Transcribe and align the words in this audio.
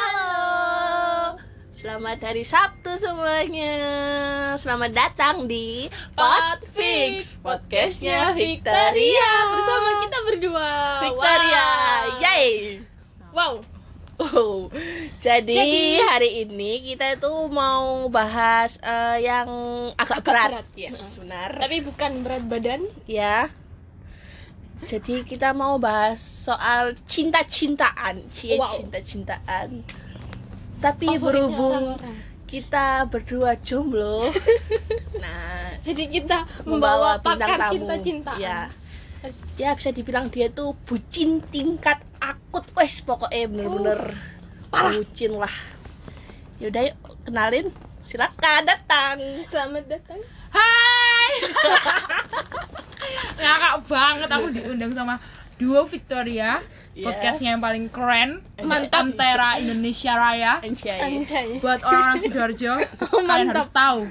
Halo, 0.00 1.34
selamat 1.70 2.18
hari 2.22 2.42
Sabtu 2.42 2.94
semuanya. 2.96 3.74
Selamat 4.56 4.90
datang 4.90 5.44
di 5.44 5.90
Podfix, 6.12 7.34
podcastnya 7.38 8.30
Victoria 8.32 9.30
bersama 9.48 9.88
kita 10.00 10.18
berdua. 10.24 10.70
Victoria, 11.02 11.66
Wow. 11.66 12.22
yay! 12.22 12.46
Wow. 13.30 13.54
Oh, 14.20 14.68
jadi, 15.18 15.48
Jadi- 15.48 16.04
hari 16.04 16.30
ini 16.44 16.84
kita 16.84 17.16
itu 17.16 17.32
mau 17.48 18.04
bahas 18.06 18.76
eh, 18.78 19.24
yang 19.24 19.48
agak, 19.96 20.20
Agak 20.20 20.24
berat. 20.24 20.48
berat. 20.52 20.66
Yes, 20.76 21.16
benar. 21.16 21.56
Tapi 21.56 21.76
bukan 21.80 22.20
berat 22.20 22.44
badan. 22.44 22.80
ya. 23.04 23.48
Jadi 24.80 25.22
kita 25.22 25.52
mau 25.52 25.76
bahas 25.76 26.18
soal 26.18 26.96
cinta-cintaan, 27.04 28.24
cie 28.32 28.56
Wow. 28.56 28.72
cinta-cintaan. 28.72 29.84
Tapi 30.80 31.06
Favoritnya 31.06 31.20
berhubung 31.20 31.84
orang-orang. 32.00 32.16
kita 32.48 32.86
berdua 33.06 33.54
jomblo, 33.60 34.32
nah 35.22 35.76
Jadi 35.80 36.08
kita 36.10 36.48
membawa 36.64 37.20
membawa 37.20 37.22
pakar 37.22 37.60
cinta-cintaan. 37.68 38.40
Ya, 38.40 38.72
ya 39.54 39.76
bisa 39.76 39.92
dibilang 39.92 40.32
dia 40.32 40.48
tuh 40.48 40.72
bucin 40.88 41.44
tingkat 41.46 42.00
akut, 42.16 42.64
wes 42.72 43.04
pokoknya 43.04 43.46
bener-bener 43.46 44.00
parah. 44.66 44.96
bucin 44.96 45.36
lah. 45.36 45.52
Yaudah 46.56 46.88
yuk 46.88 46.96
kenalin, 47.22 47.68
silakan 48.02 48.64
datang. 48.64 49.20
Selamat 49.46 49.84
datang. 49.86 50.20
Hai. 50.50 51.30
Ngakak 53.36 53.74
banget 53.84 54.28
aku 54.28 54.46
diundang 54.50 54.92
sama 54.92 55.14
duo 55.56 55.84
Victoria, 55.84 56.64
Iya. 56.90 57.04
podcastnya 57.06 57.48
yang 57.52 57.60
paling 57.60 57.86
keren, 57.86 58.40
Mantap. 58.58 58.96
Antara 59.04 59.56
Indonesia 59.56 60.12
Raya. 60.12 60.58
Anjay. 60.58 60.98
Anjay. 60.98 61.46
Buat 61.58 61.80
orang-orang 61.80 62.18
sidoarjo, 62.18 62.72
Oh, 63.06 63.22
kalian 63.28 63.48
harus 63.48 63.68
tahu 63.70 64.08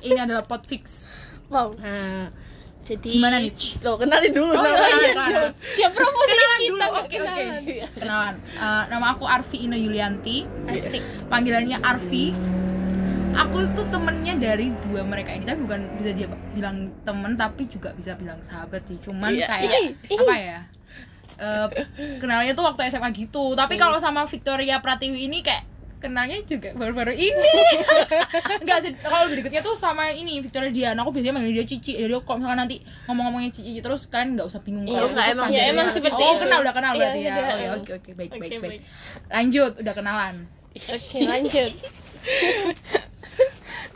ini 0.00 0.16
adalah 0.16 0.42
Podfix. 0.42 1.04
Wow. 1.46 1.76
Nah, 1.76 2.32
jadi 2.82 3.06
Gimana 3.08 3.38
nih? 3.38 3.52
Lo 3.80 3.94
kenalin 3.94 4.32
dulu 4.32 4.50
Oh, 4.50 4.58
namanya. 4.58 4.88
iya, 4.90 5.10
kenalan. 5.12 5.50
Dia 5.76 5.88
promosi 5.90 6.26
Kenalan 6.28 6.58
kita 6.58 6.66
dulu, 6.66 6.82
oke, 6.82 6.96
oke. 6.96 7.12
kenalan. 7.12 7.62
Kenalan, 7.92 8.34
Eh, 8.56 8.82
nama 8.88 9.06
aku 9.12 9.24
Arfi 9.24 9.58
Ina 9.62 9.76
Yulianti, 9.76 10.36
Asik. 10.66 11.02
panggilannya 11.28 11.78
Arfi. 11.78 12.26
Aku 13.38 13.68
tuh 13.72 13.84
temennya 13.86 14.34
dari 14.34 14.72
dua 14.80 15.02
mereka 15.02 15.30
ini, 15.30 15.44
tapi 15.44 15.60
bukan 15.60 15.92
bisa 15.94 16.10
dia 16.10 16.24
bilang 16.50 16.76
temen, 17.02 17.32
tapi 17.34 17.66
juga 17.66 17.92
bisa 17.92 18.14
bilang 18.14 18.40
sahabat 18.40 18.82
sih. 18.82 18.96
Cuman 18.98 19.28
Iya. 19.30 19.46
kayak 19.46 19.72
apa 20.10 20.34
ya? 20.34 20.60
Eh, 21.36 21.66
kenalnya 22.16 22.52
tuh 22.52 22.64
waktu 22.64 22.88
SMA 22.88 23.12
gitu. 23.12 23.52
Tapi 23.52 23.76
kalau 23.76 23.98
sama 23.98 24.24
Victoria 24.24 24.80
Pratiwi 24.80 25.20
ini 25.22 25.40
kayak 25.40 25.68
kenalnya 25.98 26.40
juga 26.42 26.72
baru-baru 26.72 27.12
ini. 27.12 27.50
Enggak 28.62 28.78
sih, 28.80 28.92
kalau 28.98 29.28
berikutnya 29.28 29.60
tuh 29.60 29.74
sama 29.74 30.08
ini 30.10 30.40
Victoria 30.40 30.68
Dian. 30.70 30.96
Aku 30.96 31.10
biasanya 31.10 31.34
manggil 31.34 31.52
dia 31.54 31.66
Cici. 31.66 31.92
Jadi 31.94 32.12
kalau 32.18 32.40
misalkan 32.40 32.56
nanti 32.58 32.76
ngomong-ngomongnya 33.04 33.52
Cici 33.52 33.76
terus 33.78 34.08
kalian 34.08 34.32
nggak 34.34 34.46
usah 34.46 34.60
bingung 34.60 34.88
Iya, 34.88 34.96
kalau 34.96 35.08
nggak, 35.10 35.26
emang- 35.30 35.50
ya, 35.50 35.62
emang 35.68 35.86
seperti 35.90 36.16
Oh, 36.18 36.32
itu. 36.32 36.40
kenal 36.40 36.58
udah 36.62 36.72
kenal 36.72 36.92
Iya, 36.92 37.00
berarti 37.02 37.20
ya. 37.20 37.34
Oh 37.36 37.58
ya, 37.58 37.68
oke 37.76 37.90
oke 37.94 38.10
baik 38.14 38.30
Oke, 38.30 38.40
baik 38.40 38.50
baik. 38.54 38.70
baik. 38.72 38.82
Lanjut, 39.28 39.72
udah 39.76 39.94
kenalan. 39.94 40.34
Oke, 40.88 41.18
lanjut. 41.22 41.72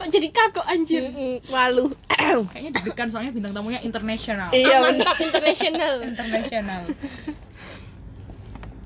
Kok 0.00 0.08
jadi 0.08 0.28
kagok 0.32 0.64
anjir? 0.64 1.12
Malu. 1.52 1.92
Kayaknya 2.08 2.70
deg-degan 2.72 3.08
soalnya 3.12 3.36
bintang 3.36 3.52
tamunya 3.52 3.84
internasional. 3.84 4.48
Iya, 4.48 4.80
bener. 4.80 5.04
Mantap 5.04 5.16
internasional. 5.20 5.94
Internasional. 6.08 6.82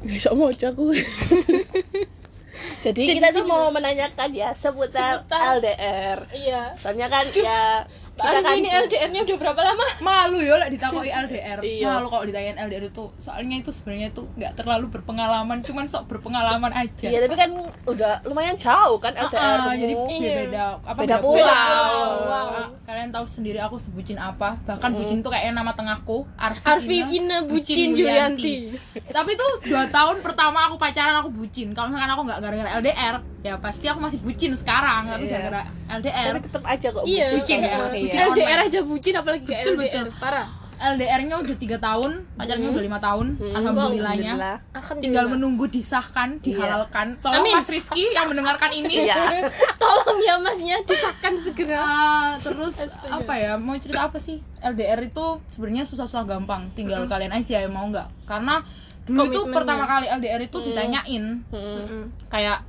Besok 0.03 0.33
mau 0.35 0.51
aku. 0.51 0.91
Jadi, 2.85 3.03
Jadi 3.07 3.17
kita 3.17 3.31
tuh 3.31 3.47
mau 3.47 3.71
menanyakan 3.71 4.31
ya 4.35 4.51
seputar, 4.59 5.23
Seputar- 5.23 5.63
LDR. 5.63 6.19
Iya. 6.35 6.63
Soalnya 6.75 7.07
kan 7.07 7.31
ya 7.31 7.87
kita 8.15 8.41
kan 8.41 8.55
ini 8.55 8.71
LDR-nya 8.71 9.21
udah 9.23 9.37
berapa 9.37 9.61
lama? 9.61 9.87
Malu 9.99 10.39
ya 10.39 10.55
lah 10.57 10.69
ditakoi 10.69 11.11
LDR. 11.11 11.59
Iya. 11.67 11.87
Malu 11.91 12.07
kalau 12.09 12.25
ditanyain 12.25 12.55
LDR 12.57 12.85
itu. 12.87 13.11
Soalnya 13.17 13.57
itu 13.59 13.71
sebenarnya 13.71 14.09
itu 14.09 14.23
nggak 14.31 14.53
terlalu 14.55 14.87
berpengalaman, 14.89 15.61
cuman 15.61 15.85
sok 15.85 16.07
berpengalaman 16.07 16.71
aja. 16.71 17.07
Iya, 17.07 17.19
tapi 17.21 17.35
kan 17.35 17.51
udah 17.85 18.23
lumayan 18.25 18.55
jauh 18.55 18.97
kan 18.97 19.13
Ah, 19.13 19.27
LDR. 19.27 19.59
ah, 19.61 19.75
jadi 19.75 19.95
-mu. 19.95 20.07
beda, 20.07 20.15
Iya. 20.17 20.35
beda 20.41 20.65
apa 20.81 21.01
Beda 21.01 21.17
pulau. 21.19 21.43
Wow. 21.43 22.49
Ah, 22.55 22.69
Kalian 22.85 23.11
tahu 23.11 23.27
sendiri 23.27 23.59
aku 23.59 23.77
sebutin 23.77 24.17
apa? 24.17 24.61
Bahkan 24.63 24.91
bucin 24.93 25.19
tuh 25.19 25.29
kayak 25.29 25.51
nama 25.51 25.73
tengahku, 25.73 26.23
Arfi, 26.37 26.63
Arfi 26.63 26.99
Ina 27.19 27.43
Bucin 27.43 27.93
Julianti. 27.93 28.77
Tapi 28.95 29.31
tuh 29.35 29.51
dua 29.65 29.89
tahun 29.89 30.21
pertama 30.21 30.69
aku 30.69 30.77
pacaran 30.77 31.19
aku 31.19 31.31
bucin. 31.31 31.73
Kalau 31.73 31.91
misalkan 31.91 32.11
aku 32.11 32.23
nggak 32.23 32.39
gara-gara 32.39 32.71
LDR, 32.79 33.17
ya 33.45 33.61
pasti 33.61 33.85
aku 33.85 34.01
masih 34.01 34.19
bucin 34.19 34.57
sekarang. 34.57 35.05
Tapi 35.07 35.25
Iya. 35.25 35.33
gara-gara 35.37 35.63
LDR, 35.93 36.33
Tapi 36.33 36.41
tetap 36.43 36.65
aja 36.65 36.87
kok 36.89 37.05
Iya, 37.05 37.25
bucin 37.31 37.59
ya. 37.61 37.69
emang, 37.71 37.91
Bucin 37.93 38.17
iya. 38.17 38.27
LDR 38.27 38.59
aja 38.65 38.79
bucin 38.83 39.15
apalagi 39.15 39.45
Betul, 39.45 39.61
LDR. 39.71 39.77
betul. 39.77 40.07
Parah. 40.17 40.49
LDR-nya 40.75 41.39
udah 41.39 41.55
tiga 41.55 41.79
tahun, 41.79 42.27
pacarnya 42.35 42.67
udah 42.67 42.83
lima 42.83 42.99
tahun. 42.99 43.39
Hmm, 43.39 43.55
Alhamdulillahnya. 43.55 44.33
alhamdulillah. 44.35 45.01
Tinggal 45.01 45.27
menunggu 45.31 45.65
disahkan, 45.67 46.43
dihalalkan. 46.43 47.15
Tolong 47.23 47.41
Amin. 47.41 47.55
Mas 47.55 47.71
Rizky 47.71 48.11
yang 48.11 48.27
mendengarkan 48.27 48.75
ini. 48.75 49.07
Iya. 49.07 49.15
Tolong 49.79 50.19
ya 50.19 50.35
masnya 50.37 50.83
disahkan 50.83 51.33
segera. 51.39 51.79
Ah, 51.79 52.31
terus 52.37 52.75
Astaga. 52.77 53.23
apa 53.23 53.33
ya 53.35 53.53
mau 53.55 53.79
cerita 53.79 54.03
apa 54.03 54.19
sih 54.19 54.43
LDR 54.59 54.99
itu 55.05 55.25
sebenarnya 55.49 55.85
susah-susah 55.85 56.27
gampang 56.27 56.67
tinggal 56.73 57.07
kalian 57.07 57.31
aja 57.33 57.61
yang 57.61 57.71
mau 57.71 57.87
nggak 57.87 58.11
karena 58.25 58.67
dulu 59.05 59.21
itu 59.23 59.41
pertama 59.47 59.85
kali 59.85 60.11
LDR 60.11 60.43
itu 60.43 60.59
ditanyain 60.61 61.25
Mm. 61.47 61.55
Mm-mm. 61.55 62.03
kayak 62.27 62.65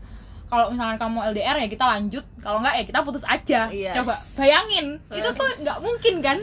kalau 0.56 0.68
misalkan 0.70 0.98
kamu 0.98 1.18
LDR 1.30 1.56
ya 1.58 1.68
kita 1.68 1.86
lanjut. 1.86 2.24
Kalau 2.38 2.62
nggak 2.62 2.76
ya 2.76 2.84
kita 2.86 3.00
putus 3.02 3.26
aja. 3.26 3.62
Yes. 3.68 3.96
coba 3.96 4.14
bayangin 4.36 5.02
itu 5.10 5.30
tuh 5.30 5.50
nggak 5.60 5.78
mungkin 5.80 6.14
kan? 6.20 6.38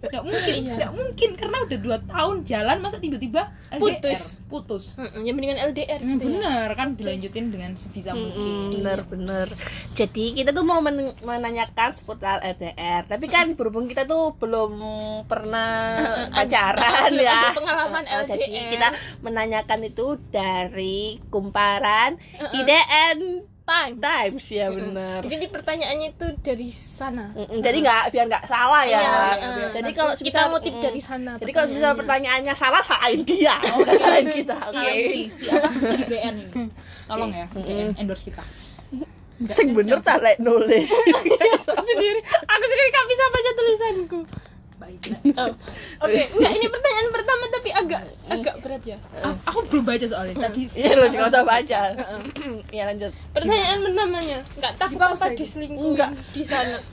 Nggak 0.00 0.22
mungkin 0.22 0.54
Iya. 0.56 0.74
nggak 0.76 0.92
mungkin. 0.92 1.30
Karena 1.34 1.56
udah 1.60 1.78
dua 1.80 1.96
tahun 2.00 2.36
jalan 2.44 2.76
masa 2.78 2.96
tiba-tiba 2.96 3.42
LDR 3.68 3.78
Putus. 4.00 4.22
putus. 4.46 4.84
Mm-mm, 4.94 5.22
Ya 5.22 5.30
mendingan 5.30 5.58
LDR. 5.64 5.98
Hmm, 5.98 6.16
gitu 6.16 6.24
ya. 6.24 6.38
bener 6.38 6.68
kan 6.72 6.88
dilanjutin 6.92 7.46
dengan 7.48 7.70
sebisa 7.74 8.10
mungkin. 8.12 8.78
Bener-bener 8.78 9.46
jadi 9.92 10.24
kita 10.34 10.50
tuh 10.50 10.62
mau 10.62 10.78
men- 10.78 11.18
menanyakan 11.20 11.90
seputar 11.90 12.38
LDR 12.40 13.04
tapi 13.04 13.26
kan 13.26 13.52
berhubung 13.52 13.84
kita 13.84 14.06
tuh 14.06 14.34
belum 14.36 14.78
pernah 15.26 15.98
pacaran 16.32 17.10
belum 17.10 17.20
ya. 17.20 17.34
ada 17.34 17.50
pengalaman 17.52 18.04
Eh, 18.04 18.22
jadi 18.24 18.44
LDR. 18.46 18.70
kita 18.70 18.88
menanyakan 19.20 19.80
itu 19.84 20.06
dari 20.30 20.98
kumparan. 21.28 22.14
IDN 22.52 23.49
Time. 23.70 23.94
Times 24.02 24.44
ya 24.50 24.66
bener 24.66 25.18
Jadi 25.22 25.34
di 25.36 25.48
pertanyaannya 25.48 26.08
itu 26.10 26.26
dari 26.42 26.68
sana. 26.68 27.30
Mm-mm, 27.30 27.62
jadi 27.62 27.76
nggak 27.78 28.02
biar 28.10 28.24
nggak 28.26 28.44
salah 28.44 28.82
ya. 28.82 28.98
Iya, 28.98 29.14
jadi 29.70 29.90
uh, 29.90 29.94
kalau 29.94 30.12
kita 30.18 30.26
misal- 30.42 30.58
mm, 30.58 30.82
dari 30.82 31.00
sana. 31.00 31.32
jadi 31.38 31.50
kalau 31.54 31.66
misal 31.70 31.92
pertanyaannya. 31.94 32.52
salah 32.52 32.82
salahin 32.82 33.22
dia. 33.22 33.54
Bukan 33.62 33.94
salahin 34.02 34.26
kita 34.28 34.56
oke. 34.58 34.90
Si 34.90 35.22
siapa 35.38 35.70
si 35.70 35.96
IBN 36.02 36.34
ini. 36.36 36.66
Tolong 37.06 37.30
ya 37.30 37.46
endorse 37.94 38.26
kita. 38.26 38.42
Sing 39.40 39.72
bener 39.72 40.02
tak 40.02 40.20
lek 40.20 40.36
nulis. 40.36 40.90
Aku 41.70 41.80
sendiri, 41.80 42.20
aku 42.44 42.64
sendiri 42.66 42.88
gak 42.92 43.06
bisa 43.08 43.24
baca 43.24 43.50
tulisanku. 43.54 44.20
Baik 44.80 45.00
Oh. 45.36 45.52
Oke, 46.04 46.22
enggak 46.32 46.52
ini 46.52 46.66
pertanyaan 46.66 47.08
pertama 47.12 47.44
tapi 47.46 47.68
agak 47.70 48.02
agak 48.26 48.54
berat 48.64 48.82
ya. 48.82 48.98
Ah, 49.20 49.34
aku 49.44 49.58
belum 49.68 49.84
baca 49.84 50.06
soalnya 50.06 50.34
tadi 50.40 50.62
iya 50.72 50.96
lo 50.96 51.06
juga 51.06 51.28
usah 51.28 51.44
baca. 51.44 51.80
Ya 52.76 52.88
lanjut. 52.88 53.12
Pertanyaan 53.30 53.78
pertamanya, 53.84 54.38
enggak 54.56 54.72
takut 54.76 54.96
Dipause 54.96 55.20
apa 55.20 55.28
Enggak. 55.70 56.10
di 56.32 56.42
sana. 56.42 56.78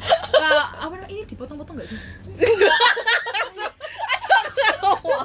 Eh, 0.00 0.64
apa 0.80 0.96
namanya 0.96 1.12
ini 1.12 1.28
dipotong-potong 1.28 1.76
nggak 1.76 1.88
sih? 1.92 1.98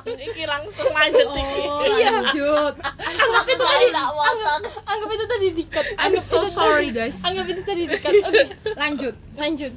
Iki 0.05 0.43
langsung 0.45 0.91
lanjut 0.91 1.27
iki 1.31 1.63
iya. 1.95 2.11
Lanjut. 2.11 2.73
Anggap 2.99 3.45
itu 3.47 3.63
tadi 3.63 3.87
potong 3.95 4.61
anggap 4.83 5.09
itu 5.09 5.25
tadi 5.25 5.47
dikat. 5.55 5.85
I'm 5.95 6.11
Anggap 6.11 6.23
so 6.27 6.39
sorry 6.45 6.91
tadi- 6.91 7.07
guys. 7.07 7.17
Anggap 7.23 7.45
itu 7.47 7.61
tadi 7.63 7.81
dikat. 7.87 8.13
Oke, 8.19 8.43
lanjut. 8.75 9.15
Lanjut. 9.35 9.73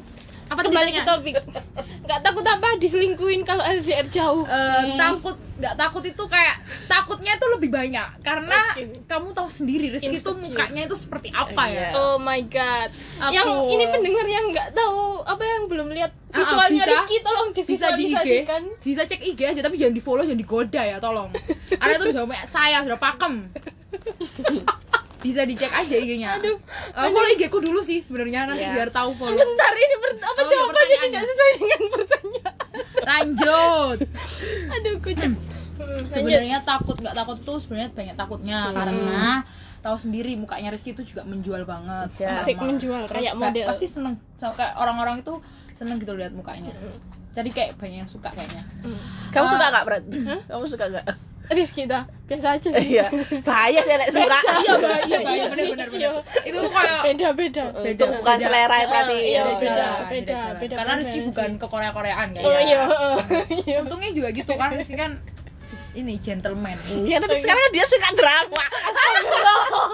Apa 0.49 0.61
Kembali 0.61 0.91
ke 0.91 1.03
topik. 1.03 1.35
Enggak 2.03 2.21
takut 2.21 2.43
apa 2.43 2.67
diselingkuhin 2.77 3.43
kalau 3.43 3.61
LDR 3.61 4.09
jauh. 4.09 4.45
Eh, 4.45 4.97
takut 4.97 5.37
nggak 5.59 5.75
takut 5.75 6.01
itu 6.01 6.25
kayak 6.25 6.55
takutnya 6.87 7.35
itu 7.35 7.47
lebih 7.51 7.67
banyak 7.69 8.23
karena 8.23 8.63
Oke. 8.71 9.03
kamu 9.05 9.35
tahu 9.35 9.51
sendiri 9.51 9.91
Rizky 9.91 10.15
itu 10.15 10.31
mukanya 10.33 10.87
itu 10.87 10.95
seperti 10.95 11.35
apa 11.35 11.67
Iya. 11.67 11.83
ya 11.83 11.99
Oh 11.99 12.15
my 12.17 12.39
god. 12.47 12.95
Aku- 13.19 13.35
Yang 13.35 13.49
ini 13.69 13.85
pendengar 13.89 14.27
yang 14.29 14.45
nggak 14.49 14.69
tahu 14.71 14.99
apa 15.21 15.43
yang 15.43 15.63
belum 15.67 15.91
lihat 15.91 16.15
Ah, 16.29 16.39
visualnya 16.39 16.79
bisa. 16.79 16.93
Rizky 16.95 17.17
tolong 17.21 17.49
bisa 17.51 17.59
di 17.59 17.67
IG 17.67 17.75
divisualisasikan. 18.15 18.63
bisa 18.79 19.03
cek 19.03 19.21
IG 19.27 19.41
aja 19.43 19.61
tapi 19.61 19.75
jangan 19.77 19.95
di 19.95 20.01
follow 20.01 20.23
jangan 20.23 20.39
digoda 20.39 20.83
ya 20.85 20.97
tolong 20.99 21.29
karena 21.73 21.93
itu 21.97 22.05
sudah 22.07 22.23
punya 22.23 22.45
saya 22.47 22.79
sudah 22.81 22.99
pakem 23.01 23.35
bisa 25.19 25.43
dicek 25.43 25.67
aja 25.69 25.95
IG-nya 25.95 26.39
Aduh, 26.39 26.57
Eh, 26.89 27.09
follow 27.09 27.27
IG 27.29 27.43
ku 27.47 27.59
dulu 27.59 27.81
sih 27.81 27.99
sebenarnya 27.99 28.47
nanti 28.47 28.63
Iya. 28.63 28.75
biar 28.77 28.91
tahu 28.91 29.11
follow 29.13 29.35
Bentar 29.35 29.73
ini 29.73 29.95
per- 29.97 30.19
apa 30.21 30.37
Oh, 30.37 30.47
jawabannya 30.47 30.97
tidak 31.03 31.23
sesuai 31.25 31.53
dengan 31.55 31.81
pertanyaan. 31.89 32.55
lanjut 33.01 33.99
Aduh, 34.75 34.95
kucep. 35.01 35.31
Mm, 35.31 35.39
lanjut. 35.79 36.07
sebenarnya 36.09 36.59
takut 36.63 36.97
nggak 36.97 37.15
takut 37.17 37.39
tuh 37.41 37.57
sebenarnya 37.57 37.91
banyak 37.93 38.15
takutnya 38.15 38.59
Hmm. 38.65 38.75
karena 38.75 39.23
tahu 39.79 39.97
sendiri 39.97 40.35
mukanya 40.35 40.69
Rizky 40.69 40.91
itu 40.91 41.03
juga 41.05 41.23
menjual 41.23 41.63
banget 41.65 42.11
Ya. 42.19 42.35
Asik 42.37 42.55
Sama- 42.55 42.67
menjual, 42.69 43.03
terus 43.05 43.15
kayak 43.17 43.35
model. 43.35 43.67
pasti 43.69 43.87
seneng 43.87 44.15
Sama 44.35 44.55
kayak 44.55 44.75
orang-orang 44.75 45.21
itu 45.21 45.35
seneng 45.73 45.97
gitu 45.97 46.13
lihat 46.13 46.31
mukanya 46.31 46.75
jadi 47.33 47.47
kayak 47.49 47.71
banyak 47.77 48.03
yang 48.03 48.11
suka 48.11 48.27
kayaknya 48.29 48.67
Kamu 49.31 49.45
Ah. 49.45 49.53
suka 49.53 49.67
gak, 49.69 49.85
Brat? 49.85 50.03
Kamu 50.45 50.65
suka 50.67 50.85
gak? 50.89 51.07
Rizky 51.49 51.83
dah 51.85 52.05
biasa 52.25 52.47
aja 52.55 52.69
sih. 52.71 52.87
Iya. 52.93 53.07
Bahaya 53.41 53.81
sih 53.81 53.95
Lek 53.95 54.11
suka. 54.11 54.39
iya 54.59 54.73
bahaya 54.77 55.01
Iya 55.03 55.19
bahaya 55.19 55.45
bener 55.49 55.67
bener 55.71 55.89
Iya. 55.91 56.11
itu 56.43 56.57
tuh 56.59 56.71
kayak 56.71 57.01
Beda 57.03 57.29
beda. 57.33 57.65
Itu 57.83 58.05
bukan 58.11 58.37
beda. 58.37 58.45
selera 58.45 58.77
ya 58.77 58.87
berarti. 58.87 59.09
Ah, 59.11 59.19
iya, 59.19 59.27
Iya, 59.27 59.43
beda. 59.47 59.59
jalan, 59.59 59.93
beda, 60.07 60.33
jalan. 60.35 60.55
beda 60.59 60.75
karena 60.77 60.93
Rizky 60.95 61.19
bukan 61.25 61.51
ke 61.57 61.67
Korea 61.67 61.91
Koreaan 61.91 62.29
kan 62.31 62.43
Oh 62.43 62.59
iya. 62.59 62.81
Iya. 63.65 63.77
untungnya 63.81 64.11
juga 64.13 64.29
gitu 64.31 64.53
kan 64.55 64.71
Rizky 64.71 64.95
kan 64.95 65.13
ini 65.91 66.15
gentleman 66.17 66.77
Iya, 66.87 67.17
tapi 67.19 67.37
sekarang 67.39 67.65
dia 67.71 67.85
suka 67.85 68.09
drama. 68.13 68.65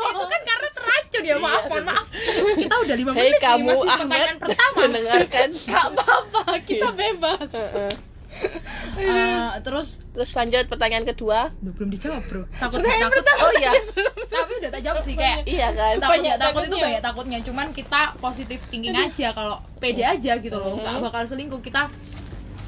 itu 0.04 0.24
kan 0.26 0.40
karena 0.44 0.68
terracun 0.70 1.22
ya 1.24 1.36
maaf 1.36 1.62
mohon 1.64 1.84
maaf 1.84 2.06
kita 2.54 2.74
udah 2.76 2.94
lima 2.94 3.10
menit 3.12 3.24
nih, 3.24 3.40
kamu 3.40 3.64
masih 3.64 3.88
Ahmad 3.88 4.02
pertanyaan 4.04 4.36
pertama 4.36 4.76
mendengarkan. 4.84 5.48
Gak 5.64 5.84
apa-apa, 5.88 6.42
kita 6.60 6.88
bebas. 6.90 7.48
Eh, 8.94 9.50
terus 9.60 9.98
Terus 10.14 10.30
lanjut 10.30 10.64
pertanyaan 10.70 11.02
kedua. 11.02 11.50
Duh, 11.58 11.74
belum 11.74 11.90
dijawab 11.90 12.22
bro. 12.30 12.46
Takut 12.54 12.78
Pertanyaan 12.78 13.10
takut. 13.10 13.24
Oh 13.42 13.52
iya. 13.58 13.72
tapi 14.34 14.52
udah 14.62 14.70
tak 14.70 14.82
jawab 14.86 15.02
sih 15.02 15.14
kayak 15.18 15.42
Iya 15.42 15.68
kan? 15.74 15.94
takut 15.98 16.12
Banyak 16.14 16.34
takut 16.38 16.62
itu 16.62 16.70
takutnya. 16.70 16.84
banyak 16.86 17.02
takutnya. 17.02 17.38
Cuman 17.42 17.66
kita 17.74 18.00
positif 18.22 18.58
thinking 18.70 18.94
aja 18.94 19.34
kalau 19.34 19.58
pede 19.82 20.06
aja 20.06 20.32
gitu 20.38 20.54
loh. 20.54 20.78
Nggak 20.78 21.02
bakal 21.02 21.22
selingkuh. 21.26 21.58
Kita 21.58 21.90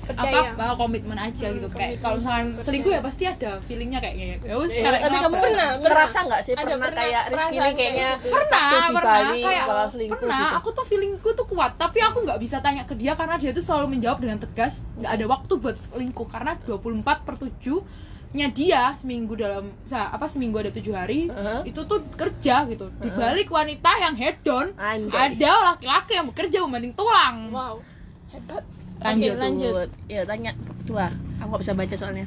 Percaya. 0.06 0.55
apa 0.55 0.55
bawa 0.55 0.75
komitmen 0.76 1.19
aja 1.19 1.47
gitu 1.49 1.67
kayak 1.69 1.99
kalau 1.99 2.17
misalkan 2.17 2.47
selingkuh 2.56 2.88
ya 2.88 3.00
pasti 3.00 3.25
ada 3.25 3.50
feelingnya 3.61 3.99
kayaknya 3.99 4.38
ya 4.38 4.55
wes 4.55 4.70
Iya, 4.70 4.79
sekarang 4.79 5.00
tapi 5.03 5.17
kamu? 5.19 5.35
Pernah, 5.37 5.69
ngerasa 5.79 6.19
nggak 6.23 6.41
sih 6.41 6.53
Ada 6.53 6.62
pernah, 6.62 6.79
pernah 6.81 6.97
kayak 6.97 7.23
Rizky 7.26 7.43
ini 7.47 7.58
kayaknya 7.58 7.76
kayak 7.76 8.17
gitu. 8.17 8.29
pernah 8.31 8.69
pernah 8.70 9.03
Bali 9.03 9.41
kayak 9.43 9.67
pernah 10.08 10.44
gitu. 10.47 10.56
aku 10.56 10.69
tuh 10.73 10.85
feelingku 10.85 11.29
tuh 11.32 11.47
kuat 11.47 11.73
tapi 11.75 11.99
aku 11.99 12.19
nggak 12.23 12.38
bisa 12.38 12.56
tanya 12.58 12.82
ke 12.82 12.94
dia 12.94 13.12
karena 13.12 13.35
dia 13.35 13.50
tuh 13.50 13.61
selalu 13.61 13.87
menjawab 13.93 14.19
dengan 14.19 14.38
tegas 14.38 14.87
nggak 14.97 15.12
ada 15.12 15.25
waktu 15.26 15.53
buat 15.56 15.76
selingkuh 15.76 16.26
karena 16.26 16.53
24 16.62 17.26
per 17.26 17.35
7 17.37 18.06
nya 18.29 18.47
dia 18.47 18.93
seminggu 18.93 19.32
dalam 19.32 19.73
apa 19.88 20.26
seminggu 20.26 20.58
ada 20.58 20.69
tujuh 20.69 20.93
hari 20.93 21.25
Heeh. 21.26 21.61
itu 21.67 21.81
tuh 21.82 22.05
kerja 22.12 22.67
gitu 22.67 22.93
di 22.93 23.08
balik 23.08 23.49
wanita 23.49 23.88
yang 23.97 24.12
hedon 24.12 24.76
ada 25.08 25.50
laki-laki 25.73 26.12
yang 26.12 26.26
bekerja 26.26 26.58
membanding 26.61 26.93
tulang 26.93 27.49
Wow. 27.49 27.81
Hebat. 28.29 28.75
Lanjut. 28.98 29.31
Oke, 29.31 29.38
lanjut. 29.38 29.88
Ya 30.06 30.22
tanya 30.22 30.50
kedua. 30.76 31.06
Aku 31.37 31.48
nggak 31.48 31.62
bisa 31.62 31.75
baca 31.75 31.94
soalnya. 31.94 32.26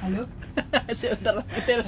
halo 0.00 0.28
Sebentar. 0.92 1.40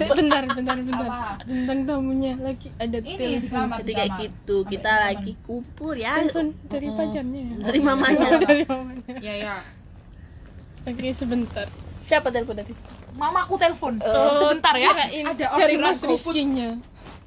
Bentar, 0.08 0.43
bentar, 0.48 0.76
bentar. 0.78 1.04
Apa? 1.04 1.44
Tentang 1.44 1.81
tamunya 1.84 2.32
lagi 2.37 2.72
ada 2.75 2.98
ini 2.98 3.14
telepon. 3.14 3.50
kamar 3.52 3.78
Jadi 3.78 3.93
kamar. 3.94 4.19
gitu, 4.19 4.56
kita 4.64 4.93
lagi 4.98 5.32
kumpul 5.43 5.93
ya. 5.94 6.12
Telepon 6.19 6.46
dari 6.66 6.88
pacarnya. 6.90 7.40
ya? 7.43 7.54
Dari 7.66 7.78
mamanya. 7.78 8.28
dari 8.40 8.64
mamanya. 8.64 9.14
ya 9.20 9.34
ya 9.37 9.54
Oke, 10.82 11.10
sebentar. 11.12 11.66
Siapa 12.00 12.31
telepon 12.31 12.56
tadi? 12.56 12.72
mamaku 13.16 13.56
telepon 13.56 13.96
Oh, 13.98 14.37
sebentar 14.38 14.76
ya 14.76 14.93
ada 14.93 15.08
dari 15.56 15.75
orderan 15.75 15.88
Mas 15.88 16.00
GoFood. 16.00 16.37
Rizky-nya. 16.37 16.69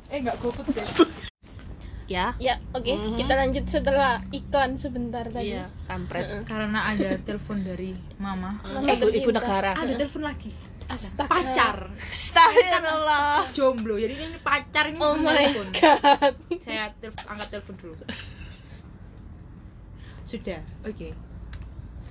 eh 0.07 0.17
nggak 0.21 0.37
GoFood 0.37 0.67
sih 0.69 0.85
Ya. 2.09 2.33
Ya, 2.35 2.57
oke. 2.71 2.89
Mhm. 2.89 3.15
Kita 3.15 3.33
lanjut 3.35 3.63
setelah 3.63 4.25
iklan 4.29 4.75
sebentar 4.75 5.23
tadi. 5.25 5.53
Iya, 5.53 5.69
kampret. 5.85 6.41
Karena 6.43 6.89
ada 6.89 7.15
telepon 7.19 7.61
dari 7.61 7.93
mama 8.17 8.57
Mama 8.59 8.81
Eh, 8.83 8.97
ibu, 8.97 9.07
ibu 9.07 9.29
negara. 9.29 9.71
ada 9.73 9.93
telepon 9.93 10.23
lagi 10.23 10.49
Astaga. 10.87 11.29
pacar 11.29 11.77
Astagfirullah. 12.03 13.45
jomblo 13.53 13.93
jadi 13.95 14.17
ini 14.17 14.41
pacar 14.41 14.89
ini 14.89 14.97
Oh 14.97 15.13
my 15.13 15.37
telepon. 15.37 15.67
god. 15.71 16.33
saya 16.59 16.89
telf- 16.97 17.23
angkat 17.23 17.47
telepon 17.51 17.75
dulu 17.77 17.93
sudah 20.23 20.59
oke 20.83 21.07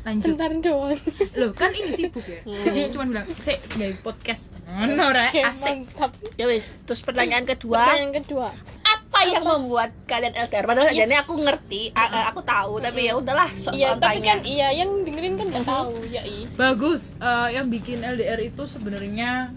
lanjut 0.00 0.26
Bentar 0.32 0.50
doang. 0.62 0.98
loh 1.34 1.50
kan 1.52 1.70
ini 1.70 1.90
sibuk 1.92 2.22
ya 2.22 2.40
jadi 2.64 2.90
cuma 2.90 3.04
bilang 3.04 3.26
saya 3.36 3.58
dari 3.68 3.94
podcast 3.96 4.54
Oke, 4.68 5.40
asik 5.40 5.90
mantap. 5.90 6.12
Ya 6.36 6.44
wis, 6.44 6.70
terus 6.84 7.00
pertanyaan 7.00 7.42
kedua, 7.42 7.88
Pertanyaan 7.88 8.14
kedua. 8.14 8.48
Apa 9.18 9.26
yang 9.28 9.44
membuat 9.44 9.90
kalian 10.04 10.34
LDR? 10.38 10.64
Padahal 10.64 10.88
jadi 10.88 11.14
aku 11.16 11.34
ngerti, 11.36 11.82
aku 11.92 12.40
tahu, 12.40 12.78
tapi 12.78 13.00
ya 13.04 13.14
udahlah 13.14 13.50
sok 13.52 13.72
Iya, 13.72 13.94
tapi 13.94 14.18
kan 14.20 14.38
iya 14.42 14.70
yang 14.72 15.02
dengerin 15.02 15.34
kan 15.34 15.46
nggak 15.48 15.66
tahu, 15.66 15.92
ya 16.06 16.22
i. 16.22 16.46
bagus 16.50 17.10
Eh, 17.14 17.48
yang 17.52 17.66
bikin 17.66 18.00
LDR 18.00 18.38
itu 18.40 18.62
sebenarnya 18.64 19.50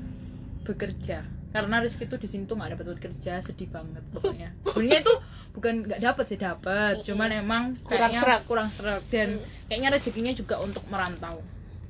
bekerja. 0.63 1.21
Karena 1.51 1.77
Rizky 1.77 2.05
tuh 2.05 2.15
di 2.15 2.25
sini 2.25 2.45
tuh 2.45 2.55
nggak 2.55 2.73
dapat 2.73 2.97
kerja 2.97 3.37
sedih 3.39 3.67
banget 3.67 3.99
pokoknya. 4.09 4.49
Sebenarnya 4.71 4.99
itu 4.99 5.13
bukan 5.51 5.73
nggak 5.83 5.99
dapat 6.01 6.25
sih 6.25 6.39
dapat 6.39 6.93
cuman 7.03 7.29
emang 7.29 7.63
Kurang 7.81 8.07
kayaknya 8.07 8.21
seret. 8.23 8.41
kurang 8.47 8.69
seret 8.71 9.03
dan 9.05 9.35
kayaknya 9.67 9.89
rezekinya 9.91 10.31
juga 10.31 10.55
untuk 10.57 10.79
merantau. 10.87 11.43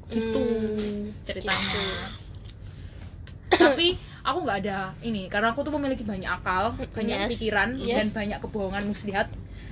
Itu 0.10 0.42
Hmm, 0.42 1.14
ceritanya. 1.24 2.10
Tapi 3.50 3.88
aku 4.22 4.38
nggak 4.42 4.58
ada 4.62 4.78
ini 5.02 5.26
karena 5.28 5.50
aku 5.50 5.62
tuh 5.62 5.74
memiliki 5.74 6.02
banyak 6.02 6.28
akal 6.28 6.74
banyak 6.90 7.18
Yes. 7.20 7.30
pikiran 7.32 7.70
dan 7.76 8.06
Yes. 8.06 8.14
banyak 8.14 8.40
kebohongan 8.40 8.84
muslihat 8.86 9.28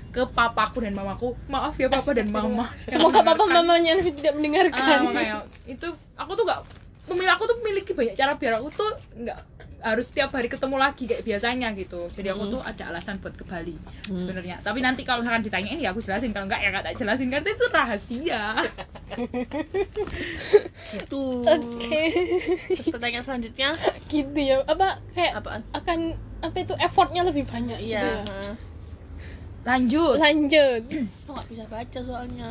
ke 0.09 0.25
papaku 0.27 0.81
dan 0.81 0.91
mamaku 0.91 1.37
maaf 1.45 1.73
ya 1.75 1.85
papa 1.85 2.11
dan 2.11 2.27
mama 2.27 2.65
Semoga 2.85 3.21
papa 3.21 3.45
mamanya 3.45 4.01
tidak 4.01 4.25
Ah, 4.25 4.35
mendengarkan. 4.35 4.97
makanya 5.05 5.35
itu 5.63 5.85
aku 6.13 6.31
tuh 6.33 6.43
gak 6.43 6.65
pemilih 7.05 7.29
aku 7.29 7.45
tuh 7.45 7.57
memiliki 7.61 7.91
banyak 7.93 8.13
cara 8.13 8.33
biar 8.33 8.57
aku 8.57 8.69
tuh 8.71 8.89
nggak 9.15 9.37
harus 9.79 10.11
tiap 10.11 10.35
hari 10.35 10.51
ketemu 10.51 10.75
lagi 10.75 11.07
kayak 11.07 11.23
biasanya 11.23 11.71
gitu 11.71 12.11
jadi 12.11 12.35
aku 12.35 12.51
tuh 12.51 12.61
ada 12.61 12.91
alasan 12.91 13.15
buat 13.17 13.31
ke 13.31 13.47
Bali 13.47 13.75
sebenarnya 14.05 14.59
tapi 14.59 14.83
nanti 14.83 15.07
kalau 15.07 15.23
misalkan 15.23 15.39
ditanyain 15.39 15.79
ya 15.79 15.95
aku 15.95 16.03
jelasin 16.03 16.35
kalau 16.35 16.51
enggak 16.51 16.59
ya 16.59 16.69
nggak 16.69 16.85
tak 16.85 16.95
jelasin 16.99 17.27
karena 17.31 17.49
itu 17.49 17.65
rahasia 17.71 18.43
gitu. 20.89 21.23
Oke. 21.45 22.03
Terus 22.75 22.87
pertanyaan 22.89 23.25
selanjutnya 23.25 23.69
gitu 24.07 24.39
ya. 24.39 24.61
Apa 24.65 25.01
kayak 25.13 25.33
apaan? 25.43 25.61
akan 25.71 25.99
apa 26.39 26.57
itu 26.57 26.73
effortnya 26.79 27.21
lebih 27.27 27.43
banyak 27.45 27.77
gitu 27.83 27.93
Iya. 27.93 28.01
ya. 28.01 28.21
heeh. 28.25 28.51
lanjut 29.67 30.15
Lanjut. 30.17 30.83
Aku 31.25 31.29
nggak 31.35 31.47
bisa 31.51 31.63
baca 31.67 31.99
soalnya. 31.99 32.49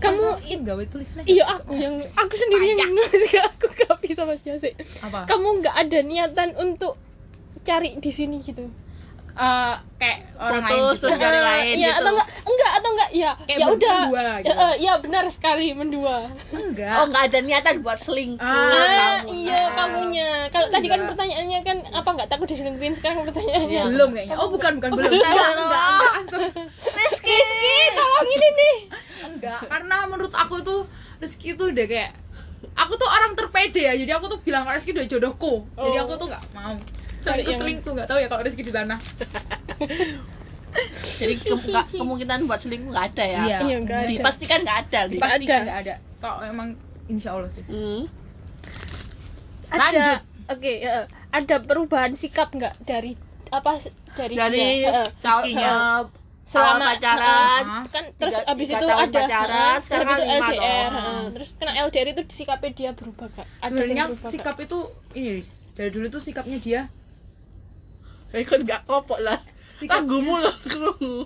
Kamu 0.00 0.40
sih 0.42 0.60
gawe 0.60 0.84
tulisnya 0.88 1.22
Iya 1.24 1.44
aku 1.46 1.76
yang 1.76 2.00
aku 2.16 2.34
sendiri 2.36 2.76
yang 2.76 2.92
nulis 2.92 3.32
aku 3.50 3.66
gak 3.72 3.96
bisa 4.02 4.22
baca 4.24 4.52
sih. 4.58 4.74
apa 5.04 5.26
Kamu 5.26 5.48
nggak 5.64 5.76
ada 5.76 5.98
niatan 6.04 6.56
untuk 6.56 6.96
cari 7.64 7.96
di 8.00 8.10
sini 8.12 8.40
gitu. 8.40 8.68
Eh, 9.32 9.74
kayak 9.96 10.18
orang 10.34 10.60
lain 10.60 10.72
Putus 10.72 10.90
gitu. 10.90 11.02
terus 11.02 11.16
cari 11.18 11.32
Eh, 11.32 11.42
lain 11.42 11.74
Iya 11.74 11.88
gitu. 11.88 11.98
atau 11.98 12.10
enggak 12.10 12.28
enggak 12.42 12.70
atau 12.72 12.88
enggak 12.90 13.10
ya 13.12 13.30
Kayak 13.40 13.58
ya 13.58 13.66
udah. 13.66 13.98
berdua 14.00 14.20
Ya, 14.20 14.34
gitu. 14.40 14.54
eh, 14.56 14.74
ya 14.80 14.92
benar 14.98 15.24
sekali 15.26 15.66
mendua. 15.70 16.16
enggak 16.50 16.94
Oh, 16.94 17.04
nggak 17.06 17.22
ada 17.24 17.38
niatan 17.40 17.74
buat 17.80 17.96
selingkuh. 17.96 18.42
Ah, 18.42 19.20
kamu. 19.20 19.30
iya 19.32 19.60
Ah. 19.60 19.68
kamunya. 19.76 20.28
Kalau 20.48 20.68
tadi 20.68 20.86
kan 20.86 20.96
Enggak. 20.96 21.10
pertanyaannya 21.10 21.58
kan 21.62 21.76
apa 21.90 22.08
enggak 22.10 22.28
takut 22.28 22.46
diselingkuhin 22.46 22.92
sekarang 22.92 23.18
pertanyaannya. 23.22 23.70
Iya. 23.70 23.82
belum 23.88 24.08
kayaknya 24.10 24.36
oh 24.36 24.48
bukan 24.48 24.72
bukan 24.76 24.90
belum 24.92 25.10
enggak 25.10 25.30
enggak 25.30 25.50
enggak, 25.52 26.10
enggak. 26.16 26.52
Rizky. 26.90 27.30
Rizky, 27.30 27.76
tolong 27.92 28.28
ini 28.28 28.48
nih. 28.50 28.76
enggak 29.22 29.60
karena 29.62 29.96
menurut 30.06 30.34
aku 30.34 30.56
tuh 30.60 30.80
Rizky 31.18 31.52
tuh 31.52 31.70
udah 31.70 31.86
kayak 31.86 32.10
aku 32.72 32.92
tuh 32.94 33.06
orang 33.06 33.32
terpede 33.32 33.80
ya 33.82 33.94
jadi 33.94 34.12
aku 34.14 34.26
tuh 34.28 34.38
bilang 34.38 34.64
Rizky 34.64 34.90
udah 34.90 35.06
jodohku 35.06 35.64
jadi 35.74 35.98
Oh. 35.98 36.04
aku 36.04 36.12
tuh 36.16 36.26
nggak 36.26 36.44
mau 36.50 36.76
Cari 37.20 37.26
selingkuh 37.36 37.46
yang- 37.46 37.60
selingkuh 37.60 37.92
nggak 37.92 38.08
tahu 38.08 38.18
ya 38.18 38.26
kalau 38.26 38.42
Rizky 38.42 38.62
di 38.62 38.70
sana 38.70 38.96
Jadi 41.16 41.34
ke- 41.36 41.50
nggak- 41.66 41.88
kemungkinan 41.92 42.38
buat 42.44 42.58
selingkuh 42.58 42.90
nggak 42.90 43.06
ada 43.10 43.24
ya. 43.24 43.40
Iya. 43.42 43.58
Iya 43.60 43.76
enggak 43.76 43.98
ada. 43.98 44.10
Dipastikan 44.12 44.58
nggak 44.62 44.78
ada. 44.80 45.00
Li. 45.02 45.10
Nggak 45.12 45.24
pasti 45.26 45.44
ada. 45.44 45.56
nggak 45.60 45.78
ada 45.80 45.94
kalau 46.18 46.38
emang 46.42 46.68
insya 47.06 47.28
Allah 47.32 47.50
sih 47.50 47.64
Hmm. 47.64 48.02
Ada 49.68 50.20
oke, 50.48 50.72
ya, 50.76 50.94
ada 51.30 51.56
perubahan 51.60 52.12
sikap 52.12 52.50
enggak 52.50 52.74
dari 52.80 53.14
apa 53.48 53.78
dari, 54.12 54.34
Dari 54.34 54.58
dia? 54.80 55.06
Rizky-nya. 55.14 55.70
eh, 55.70 56.00
selama 56.42 56.70
awal 56.74 56.82
pacaran. 56.92 57.62
heeh, 57.62 57.82
kan 57.88 58.04
terus 58.12 58.34
Tiga- 58.34 58.46
abis 58.48 58.66
tiga 58.68 58.76
itu 58.76 58.86
ada 58.88 59.20
pacaran, 59.20 59.50
heeh, 59.52 59.76
sekarang 59.80 60.06
terus 60.08 60.18
itu 60.18 60.34
LDR 60.40 60.90
heeh. 60.90 61.22
terus 61.30 61.48
kena 61.54 61.72
LDR 61.80 62.08
itu 62.08 62.22
sikapnya 62.28 62.70
dia 62.72 62.90
berubah 62.92 63.26
ada 63.30 63.70
sebenarnya 63.70 64.04
sikap 64.26 64.56
itu 64.58 64.78
ini 65.12 65.46
dari 65.72 65.90
dulu 65.90 66.06
tuh 66.08 66.18
sikapnya 66.20 66.58
dia 66.58 66.80
Ikut 68.32 68.60
nggak 68.60 68.80
kopok 68.84 69.20
lah. 69.20 69.38
Sikap- 69.76 70.02
Tanggumu 70.02 70.36
lah 70.36 70.54
kerungu. 70.62 71.24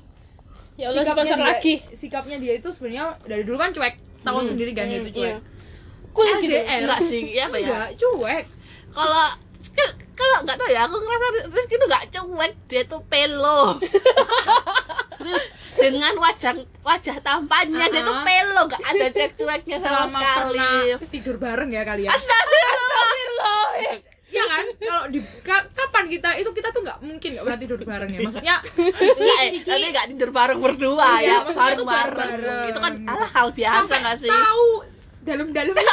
ya 0.75 0.89
Allah 0.89 1.03
sikapnya 1.03 1.23
sponsor 1.23 1.37
dia- 1.37 1.49
lagi 1.53 1.75
sikapnya 1.93 2.37
dia 2.37 2.55
itu 2.55 2.69
sebenarnya 2.69 3.05
dari 3.23 3.43
dulu 3.43 3.57
kan 3.57 3.71
cuek 3.71 3.95
tahu 4.21 4.39
Hmm. 4.39 4.49
sendiri 4.49 4.71
kan 4.73 4.85
Hmm, 4.85 4.97
itu 5.01 5.11
cuek 5.13 5.31
iya. 5.31 5.39
cool 6.11 6.27
gitu. 6.41 6.55
Enggak 6.57 7.01
sih, 7.01 7.23
ya 7.31 7.47
apa 7.47 7.59
ya? 7.59 7.79
cuek 7.93 8.45
Kalau 8.89 9.27
kalau 10.13 10.37
nggak 10.41 10.57
tahu 10.57 10.69
ya, 10.69 10.83
aku 10.85 10.97
ngerasa 10.97 11.27
Rizky 11.49 11.75
tuh 11.75 11.87
nggak 11.87 12.05
cuek, 12.09 12.53
dia 12.69 12.83
tuh 12.85 13.03
pelo. 13.05 13.75
Terus 15.19 15.45
dengan 15.77 16.15
wajah 16.17 16.53
wajah 16.81 17.17
tampannya 17.19 17.87
dia 17.89 18.03
tuh 18.03 18.13
Ah. 18.13 18.23
pelo 18.23 18.61
gak 18.65 18.83
ada 18.85 19.07
cuek-cueknya 19.09 19.77
sama 19.79 20.07
selama 20.07 20.19
sekali 20.21 20.59
pernah 20.59 21.09
tidur 21.09 21.37
bareng 21.37 21.71
ya 21.71 21.83
kalian 21.83 22.11
Astagfirullah 22.11 23.63
ya 24.35 24.45
kan? 24.45 24.65
Kalau 24.77 25.05
di 25.07 25.19
ka- 25.41 25.69
kapan 25.71 26.05
kita? 26.09 26.29
Itu 26.35 26.51
kita 26.51 26.69
tuh 26.69 26.83
nggak 26.83 26.99
mungkin 27.01 27.29
nggak 27.31 27.45
pernah 27.45 27.61
tidur 27.61 27.77
bareng 27.81 28.11
ya. 28.11 28.19
Maksudnya 28.21 28.57
Enggak, 29.15 29.39
eh, 29.41 29.51
tapi 29.61 29.87
gak 29.91 30.07
tidur 30.11 30.31
bareng 30.31 30.59
berdua 30.59 31.09
Iya, 31.17 31.23
ya 31.23 31.37
bareng-bareng 31.47 32.19
bareng. 32.19 32.69
itu 32.69 32.81
kan 32.81 32.93
ala 33.07 33.27
hal 33.27 33.49
biasa 33.51 33.79
sampai 33.85 33.99
gak 34.03 34.17
sih? 34.19 34.31
tahu 34.31 34.67
dalam-dalam. 35.23 35.75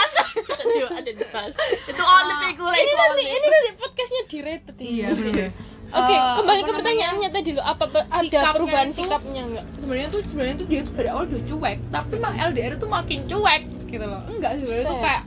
Ada 0.92 1.10
dibahas 1.10 1.54
itu 1.84 2.04
oli 2.04 2.34
pikul 2.44 2.72
ini 2.74 2.92
nanti 2.94 3.24
ini 3.24 3.48
nanti 3.48 3.70
podcastnya 3.76 4.22
di 4.26 4.38
rated 4.40 4.76
ini. 4.78 4.90
Iya 4.98 5.08
benar 5.14 5.50
Oke, 5.92 6.08
Eh, 6.10 6.24
kembali 6.38 6.40
ke 6.40 6.48
namanya? 6.62 6.72
pertanyaannya 6.74 7.30
tadi 7.30 7.50
lo 7.52 7.62
apa 7.62 7.84
ada 7.84 8.24
Sikapnya 8.24 8.52
perubahan 8.54 8.88
itu- 8.88 8.98
sikapnya 8.98 9.42
enggak? 9.44 9.66
sebenarnya 9.76 10.08
tuh 10.10 10.22
sebenarnya 10.24 10.56
tuh 10.56 10.68
dia 10.70 10.82
tuh 10.82 10.94
dari 10.94 11.10
awal 11.10 11.24
udah 11.26 11.44
cuek 11.46 11.80
tapi 11.90 12.14
mah 12.16 12.34
LDR 12.46 12.74
tuh 12.76 12.88
makin 12.88 13.20
cuek 13.26 13.62
gitu 13.88 14.06
loh. 14.06 14.22
Enggak 14.26 14.52
sih 14.54 14.62
sebenarnya 14.62 14.86
tuh 14.86 15.00
kayak 15.00 15.24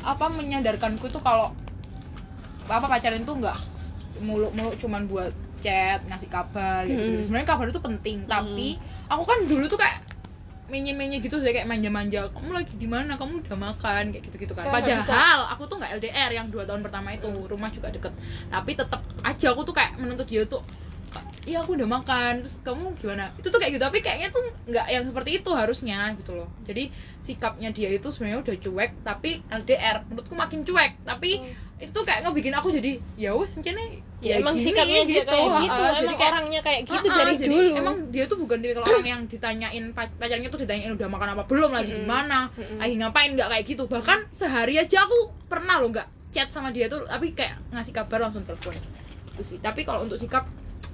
apa 0.00 0.24
menyadarkanku 0.28 1.06
tuh 1.08 1.20
kalau 1.20 1.46
apa 2.68 2.86
pacaran 2.86 3.24
tuh 3.24 3.36
enggak 3.40 3.58
muluk-muluk 4.20 4.74
cuman 4.82 5.08
buat 5.08 5.32
chat 5.58 6.04
ngasih 6.06 6.30
kabar 6.30 6.86
gitu. 6.86 7.02
Hmm. 7.02 7.24
sebenarnya 7.24 7.48
kabar 7.48 7.66
itu 7.66 7.80
penting 7.82 8.18
tapi 8.28 8.78
aku 9.10 9.22
kan 9.26 9.38
dulu 9.48 9.64
tuh 9.66 9.80
kayak 9.80 10.04
menye-menye 10.68 11.24
gitu 11.24 11.40
sih 11.40 11.48
kayak 11.48 11.64
manja-manja 11.64 12.28
kamu 12.28 12.52
lagi 12.52 12.76
di 12.76 12.84
mana? 12.84 13.16
Kamu 13.16 13.40
udah 13.40 13.56
makan? 13.56 14.12
Kayak 14.12 14.24
gitu-gitu 14.28 14.52
kan. 14.52 14.68
Sekarang 14.68 14.84
padahal 14.84 15.38
aku 15.56 15.62
tuh 15.64 15.76
nggak 15.80 15.92
LDR 15.96 16.30
yang 16.36 16.46
dua 16.52 16.68
tahun 16.68 16.84
pertama 16.84 17.16
itu 17.16 17.24
rumah 17.48 17.72
juga 17.72 17.88
deket. 17.88 18.12
Tapi 18.52 18.76
tetap 18.76 19.00
aja 19.24 19.46
aku 19.56 19.64
tuh 19.64 19.72
kayak 19.72 19.96
menuntut 19.96 20.28
dia 20.28 20.44
tuh 20.44 20.60
iya 21.48 21.58
aku 21.58 21.72
udah 21.74 21.88
makan 21.88 22.44
terus 22.44 22.60
kamu 22.60 22.92
gimana 22.94 23.32
itu 23.34 23.48
tuh 23.48 23.56
kayak 23.56 23.72
gitu 23.72 23.82
tapi 23.82 23.98
kayaknya 23.98 24.28
tuh 24.28 24.44
nggak 24.64 24.86
yang 24.86 25.02
seperti 25.02 25.30
itu 25.36 25.50
harusnya 25.50 26.12
gitu 26.14 26.36
loh 26.36 26.48
jadi 26.62 26.92
sikapnya 27.18 27.72
dia 27.72 27.88
itu 27.88 28.08
sebenarnya 28.08 28.44
udah 28.44 28.56
cuek 28.60 28.90
tapi 29.00 29.40
LDR 29.48 30.04
menurutku 30.04 30.36
makin 30.36 30.60
cuek 30.62 31.00
tapi 31.02 31.40
itu 31.78 31.90
tuh 31.90 32.02
kayak 32.02 32.20
ngebikin 32.20 32.52
aku 32.52 32.68
jadi 32.70 32.92
ya 33.16 33.32
wes 33.32 33.48
Ya, 34.18 34.42
emang 34.42 34.58
sikapnya 34.58 35.06
dia 35.06 35.22
kayak 35.22 35.46
gitu, 35.62 35.78
emang 35.78 35.94
jadi 35.94 36.16
kayak- 36.18 36.32
orangnya 36.34 36.60
kayak 36.60 36.80
gitu 36.82 37.06
ah, 37.06 37.14
dari 37.14 37.34
jadi 37.38 37.54
dulu. 37.54 37.70
Emang 37.70 37.96
dia 38.10 38.24
tuh 38.26 38.34
bukan 38.34 38.58
tipikal 38.58 38.82
orang 38.82 39.06
yang 39.06 39.20
ditanyain 39.30 39.84
pac- 39.94 40.16
pacarnya 40.18 40.50
tuh 40.50 40.58
ditanyain 40.58 40.90
udah 40.90 41.06
makan 41.06 41.38
apa 41.38 41.46
belum 41.46 41.70
lagi 41.70 41.94
di 41.94 42.02
Mm-mm. 42.02 42.10
mana, 42.10 42.50
Mm-mm. 42.50 42.82
lagi 42.82 42.94
ngapain 42.98 43.30
nggak 43.38 43.46
kayak 43.46 43.64
gitu. 43.68 43.86
Bahkan 43.86 44.26
sehari 44.34 44.74
aja 44.74 45.06
aku 45.06 45.18
pernah 45.46 45.78
loh 45.78 45.94
nggak 45.94 46.34
chat 46.34 46.50
sama 46.50 46.74
dia 46.74 46.90
tuh 46.90 47.06
tapi 47.06 47.30
kayak 47.30 47.62
ngasih 47.70 47.94
kabar 47.94 48.26
langsung 48.26 48.42
telepon. 48.42 48.74
Itu 49.30 49.46
sih. 49.46 49.62
Tapi 49.62 49.86
kalau 49.86 50.02
untuk 50.02 50.18
sikap 50.18 50.50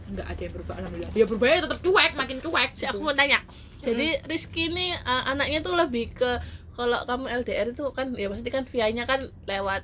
nggak 0.06 0.26
ada 0.26 0.40
yang 0.40 0.52
berubah 0.52 0.75
alhamdulillah. 0.76 1.12
Dia 1.12 1.25
berubah 1.25 1.46
ya 1.46 1.58
tetap 1.62 1.78
cuek, 1.80 2.12
makin 2.14 2.38
cuek. 2.38 2.70
Si 2.73 2.82
gitu. 2.82 2.90
aku 2.90 3.00
mau 3.02 3.14
tanya. 3.14 3.40
Jadi 3.78 4.08
Rizky 4.25 4.68
ini 4.68 4.92
uh, 4.94 5.23
anaknya 5.26 5.61
tuh 5.61 5.75
lebih 5.75 6.12
ke 6.12 6.30
kalau 6.73 7.00
kamu 7.04 7.25
LDR 7.40 7.70
itu 7.70 7.84
kan 7.90 8.12
ya 8.12 8.28
pasti 8.28 8.49
kan 8.49 8.64
via-nya 8.64 9.04
kan 9.04 9.20
lewat 9.44 9.82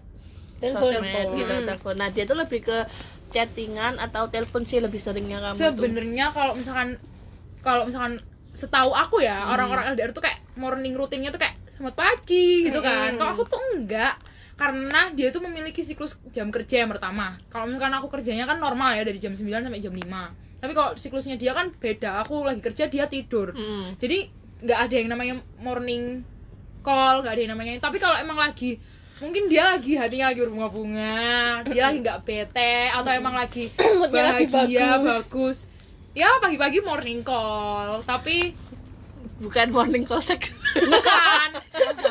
Telepon. 0.59 0.93
sosmed 0.93 1.29
gitu 1.35 1.53
Hmm. 1.53 1.65
telepon. 1.65 1.95
Nah, 1.97 2.09
dia 2.09 2.25
tuh 2.25 2.37
lebih 2.37 2.61
ke 2.61 2.79
chattingan 3.31 3.97
atau 3.97 4.27
telepon 4.27 4.63
sih 4.63 4.77
lebih 4.77 4.99
seringnya 4.99 5.39
kamu 5.41 5.57
sebenarnya 5.57 6.27
kalau 6.31 6.53
misalkan 6.53 6.99
kalau 7.61 7.87
misalkan 7.87 8.19
setahu 8.51 8.91
aku 8.91 9.23
ya 9.23 9.39
Hmm. 9.41 9.55
orang-orang 9.55 9.95
LDR 9.95 10.11
tuh 10.11 10.21
kayak 10.21 10.43
morning 10.55 10.93
rutinnya 10.93 11.31
tuh 11.31 11.39
kayak 11.39 11.55
selamat 11.71 11.95
pagi 11.95 12.67
gitu 12.67 12.83
kan 12.83 13.15
Hmm. 13.15 13.19
kalau 13.19 13.31
aku 13.33 13.45
tuh 13.47 13.63
enggak 13.73 14.19
karena 14.61 15.09
dia 15.17 15.33
tuh 15.33 15.41
memiliki 15.41 15.81
siklus 15.81 16.21
jam 16.37 16.53
kerja 16.53 16.85
yang 16.85 16.93
pertama. 16.93 17.41
Kalau 17.49 17.65
misalkan 17.65 17.97
aku 17.97 18.13
kerjanya 18.13 18.45
kan 18.45 18.61
normal 18.61 18.93
ya 18.93 19.09
dari 19.09 19.17
jam 19.17 19.33
9 19.33 19.41
sampai 19.49 19.81
jam 19.81 19.97
5 19.97 20.05
tapi 20.61 20.77
kalau 20.77 20.93
siklusnya 20.93 21.41
dia 21.41 21.57
kan 21.57 21.73
beda. 21.73 22.21
Aku 22.21 22.45
lagi 22.45 22.61
kerja 22.61 22.93
dia 22.93 23.09
tidur. 23.09 23.57
Mm. 23.57 23.97
jadi 23.97 24.29
nggak 24.61 24.79
ada 24.85 24.95
yang 25.01 25.09
namanya 25.09 25.35
morning 25.65 26.21
call 26.85 27.25
nggak 27.25 27.33
ada 27.33 27.41
yang 27.41 27.53
namanya 27.57 27.81
tapi 27.81 27.97
kalau 27.97 28.13
emang 28.21 28.37
lagi 28.37 28.77
mungkin 29.21 29.49
dia 29.49 29.73
lagi 29.73 29.97
hatinya 29.97 30.33
lagi 30.33 30.41
berbunga-bunga 30.45 31.65
dia 31.65 31.89
lagi 31.89 32.05
nggak 32.05 32.21
bete 32.29 32.93
atau 32.93 33.09
emang 33.09 33.37
lagi 33.37 33.73
Moodnya 34.01 34.37
lagi 34.37 34.45
bahagia 34.53 35.01
bagus. 35.01 35.09
bagus. 35.09 35.59
Ya 36.11 36.27
pagi-pagi 36.43 36.83
morning 36.83 37.23
call. 37.23 38.03
Tapi 38.03 38.53
Bukan 39.41 39.73
morning 39.73 40.05
call 40.05 40.21
sex. 40.21 40.53
Bukan 40.77 41.51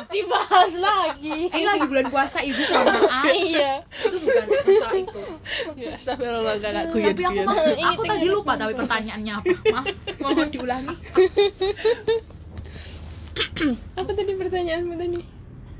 Dibahas 0.09 0.73
lagi. 0.73 1.47
ini 1.53 1.63
lagi 1.63 1.85
bulan 1.85 2.07
puasa 2.09 2.41
ibu 2.41 2.59
maaf 2.59 3.25
iya. 3.29 3.85
itu 4.03 4.17
bukan 4.25 4.43
masalah 4.49 4.91
itu 4.97 5.21
ya, 5.77 5.89
astagfirullah 5.95 6.53
enggak 6.57 6.71
enggak 6.73 6.85
guyon. 6.91 7.07
tapi 7.13 7.21
aku 7.23 7.41
mau 7.45 7.63
aku 7.93 8.03
tadi 8.09 8.25
lupa 8.27 8.53
tapi 8.57 8.73
pertanyaannya 8.73 9.33
apa 9.37 9.53
maaf 9.69 9.85
mohon 10.23 10.47
diulangi 10.49 10.95
Apa 13.95 14.11
tadi 14.11 14.31
pertanyaanmu 14.35 14.93
tadi? 14.99 15.38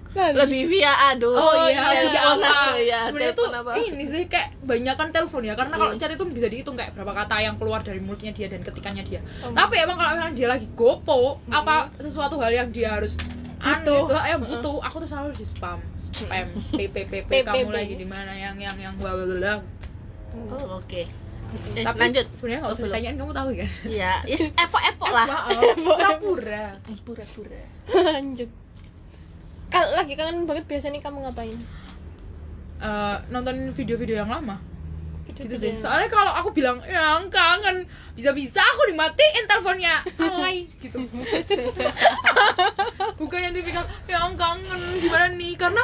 Lali. 0.09 0.33
lebih 0.35 0.61
via 0.67 0.89
aduh. 1.07 1.31
Oh, 1.31 1.53
iya, 1.65 1.85
telepon 1.85 2.09
via 2.09 2.21
apa? 2.25 2.53
Ya, 2.75 2.99
Sebenarnya 3.05 3.35
tuh 3.35 3.47
apa? 3.47 3.71
ini 3.77 4.05
sih 4.05 4.23
kayak 4.25 4.57
banyak 4.59 4.95
kan 4.95 5.07
telepon 5.09 5.41
ya 5.41 5.53
karena 5.53 5.75
kalau 5.75 5.91
Hmm. 5.91 5.99
chat 5.99 6.09
itu 6.09 6.25
bisa 6.25 6.47
dihitung 6.47 6.73
kayak 6.73 6.91
berapa 6.91 7.13
kata 7.15 7.35
yang 7.39 7.55
keluar 7.55 7.79
dari 7.79 7.99
mulutnya 7.99 8.31
dia 8.31 8.45
dan 8.45 8.61
ketikannya 8.61 9.03
dia. 9.03 9.21
Oh. 9.39 9.51
Tapi 9.51 9.75
emang 9.77 9.95
kalau 9.95 10.11
memang 10.15 10.33
dia 10.33 10.47
lagi 10.47 10.65
gopo 10.71 11.37
apa 11.47 11.93
sesuatu 11.95 12.37
hal 12.37 12.49
yang 12.51 12.69
dia 12.69 12.95
harus 12.95 13.13
Butuh. 13.59 14.07
itu, 14.07 14.15
ya 14.15 14.35
butuh 14.39 14.79
aku 14.79 14.95
tuh 14.97 15.09
selalu 15.09 15.29
di 15.33 15.43
spam 15.43 15.77
spam 15.99 16.47
ppp 16.71 16.95
PPP. 17.27 17.43
kamu 17.43 17.69
lagi 17.69 17.93
di 17.93 18.07
mana 18.07 18.31
yang 18.31 18.55
yang 18.55 18.73
yang 18.75 18.95
bla 18.95 19.11
bla 19.13 19.25
bla 19.27 19.55
Oh, 20.47 20.79
oke. 20.79 21.03
Eh, 21.71 21.81
tapi 21.81 21.97
lanjut. 21.99 22.25
sebenarnya 22.31 22.59
nggak 22.61 22.71
usah 22.71 22.77
Belum. 22.79 22.93
ditanyain 22.93 23.17
kamu 23.17 23.31
tahu 23.33 23.49
kan 23.51 23.69
Iya, 23.83 24.13
yes, 24.23 24.41
epok-epok 24.47 25.09
lah. 25.17 25.25
maaf 25.27 25.75
pura-pura 25.81 26.65
Pura-pura. 27.03 27.59
Lanjut. 28.07 28.49
Kalau 29.69 29.89
lagi 29.93 30.13
kangen 30.17 30.49
banget 30.49 30.65
biasanya 30.65 30.99
kamu 30.99 31.29
ngapain? 31.29 31.57
Eh, 32.79 33.15
nonton 33.29 33.75
video-video 33.77 34.25
yang 34.25 34.31
lama. 34.31 34.57
Gitu 35.29 35.55
sih. 35.55 35.71
soalnya 35.79 36.11
kalau 36.11 36.33
aku 36.35 36.51
bilang 36.51 36.81
yang 36.83 37.29
kangen. 37.31 37.85
Bisa-bisa 38.17 38.59
aku 38.59 38.91
dimatiin 38.91 39.45
teleponnya. 39.47 40.03
Alay 40.19 40.67
gitu. 40.83 40.99
Bukan 43.21 43.39
yang 43.39 43.53
tipikal 43.55 43.85
yang 44.09 44.35
kangen. 44.35 44.81
Gimana 44.99 45.31
nih? 45.37 45.53
Karena 45.55 45.83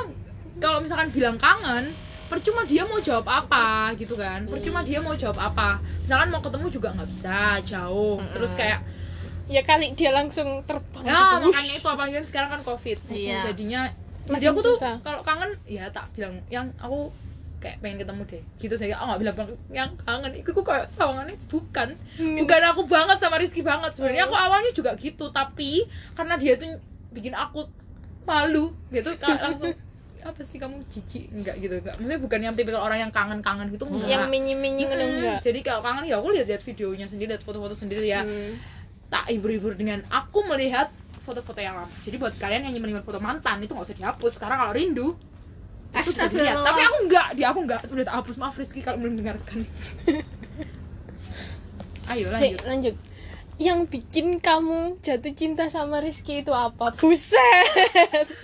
kalau 0.59 0.83
misalkan 0.83 1.13
bilang 1.13 1.37
kangen 1.39 1.93
percuma 2.25 2.65
dia 2.65 2.83
mau 2.89 2.97
jawab 2.99 3.27
apa 3.29 3.93
gitu 3.95 4.17
kan. 4.17 4.49
Percuma 4.49 4.81
dia 4.81 4.99
mau 4.99 5.13
jawab 5.13 5.37
apa. 5.39 5.79
Misalkan 6.03 6.27
mau 6.33 6.41
ketemu 6.41 6.67
juga 6.73 6.87
nggak 6.97 7.09
bisa 7.13 7.37
jauh. 7.63 8.17
Terus 8.33 8.51
kayak 8.57 8.81
Ya 9.45 9.61
kali 9.61 9.93
dia 9.93 10.09
langsung 10.09 10.65
terbang 10.65 11.05
ya 11.05 11.37
gitu. 11.37 11.53
makanya 11.53 11.73
itu 11.77 11.87
apalagi 11.87 12.13
kan 12.17 12.25
sekarang 12.25 12.49
kan 12.49 12.61
covid. 12.65 12.97
Iya. 13.09 13.53
jadinya 13.53 13.81
Makin 14.25 14.41
jadi 14.41 14.45
aku 14.49 14.59
tuh 14.65 14.75
kalau 15.05 15.21
kangen 15.21 15.53
ya 15.69 15.85
tak 15.93 16.09
bilang 16.17 16.41
yang 16.49 16.73
aku 16.81 17.13
kayak 17.61 17.77
pengen 17.77 18.01
ketemu 18.01 18.21
deh. 18.25 18.43
Gitu 18.57 18.73
saya 18.73 18.97
oh 18.97 19.05
nggak 19.13 19.19
bilang 19.21 19.35
yang 19.69 19.89
kangen 20.01 20.33
itu 20.33 20.49
kok 20.49 20.65
kayak 20.65 20.89
sawangannya 20.89 21.37
bukan. 21.45 21.93
Hmm. 22.17 22.35
bukan 22.41 22.61
aku 22.73 22.81
banget 22.89 23.17
sama 23.21 23.37
Rizky 23.37 23.61
banget. 23.61 23.93
Sebenarnya 23.93 24.25
aku 24.25 24.33
awalnya 24.33 24.71
juga 24.73 24.97
gitu 24.97 25.29
tapi 25.29 25.85
karena 26.17 26.41
dia 26.41 26.57
tuh 26.57 26.81
bikin 27.13 27.37
aku 27.37 27.69
malu 28.25 28.73
gitu. 28.89 29.13
Langsung 29.21 29.77
apa 30.25 30.41
sih 30.41 30.57
kamu 30.57 30.81
cici 30.89 31.29
enggak 31.29 31.61
gitu. 31.61 31.77
Enggak. 31.85 32.01
Maksudnya 32.01 32.17
bukan 32.17 32.39
yang 32.41 32.53
tipikal 32.57 32.81
orang 32.81 32.97
yang 32.97 33.13
kangen-kangen 33.13 33.69
gitu 33.69 33.85
enggak. 33.85 34.09
Yang 34.09 34.25
minyi-minyi 34.33 34.89
ngono 34.89 34.97
Mm-mm. 35.05 35.13
enggak. 35.21 35.39
jadi 35.45 35.59
kalau 35.61 35.81
kangen 35.85 36.09
ya 36.09 36.17
aku 36.17 36.33
lihat-lihat 36.33 36.65
videonya 36.65 37.05
sendiri 37.05 37.37
lihat 37.37 37.45
foto-foto 37.45 37.77
sendiri 37.77 38.09
ya. 38.09 38.25
Hmm. 38.25 38.57
Tak 39.09 39.29
hibur-hibur 39.29 39.77
dengan 39.77 40.01
aku 40.09 40.45
melihat 40.49 40.89
foto-foto 41.21 41.57
yang 41.57 41.77
lama. 41.77 41.89
Jadi 42.05 42.15
buat 42.21 42.37
kalian 42.37 42.69
yang 42.69 42.81
melihat 42.81 43.01
foto 43.01 43.17
mantan 43.17 43.65
itu 43.65 43.73
nggak 43.73 43.87
usah 43.89 43.97
dihapus. 43.97 44.31
Sekarang 44.37 44.57
kalau 44.61 44.73
rindu 44.77 45.17
itu 45.95 46.11
bisa 46.11 46.27
dilihat. 46.27 46.59
Tapi 46.61 46.81
aku 46.83 46.97
enggak, 47.07 47.27
dia 47.39 47.47
aku 47.49 47.59
enggak 47.63 47.79
udah 47.87 48.05
tak 48.05 48.15
hapus. 48.21 48.35
Maaf 48.37 48.55
Rizky 48.59 48.83
kalau 48.83 49.01
belum 49.01 49.17
mendengarkan. 49.17 49.65
Ayo 52.11 52.29
Si, 52.37 52.53
lanjut. 52.61 52.95
Yang 53.55 53.79
bikin 53.89 54.27
kamu 54.37 54.99
jatuh 54.99 55.31
cinta 55.31 55.63
sama 55.65 55.97
Rizky 55.97 56.43
itu 56.43 56.51
apa? 56.51 56.91
Buset. 56.93 57.39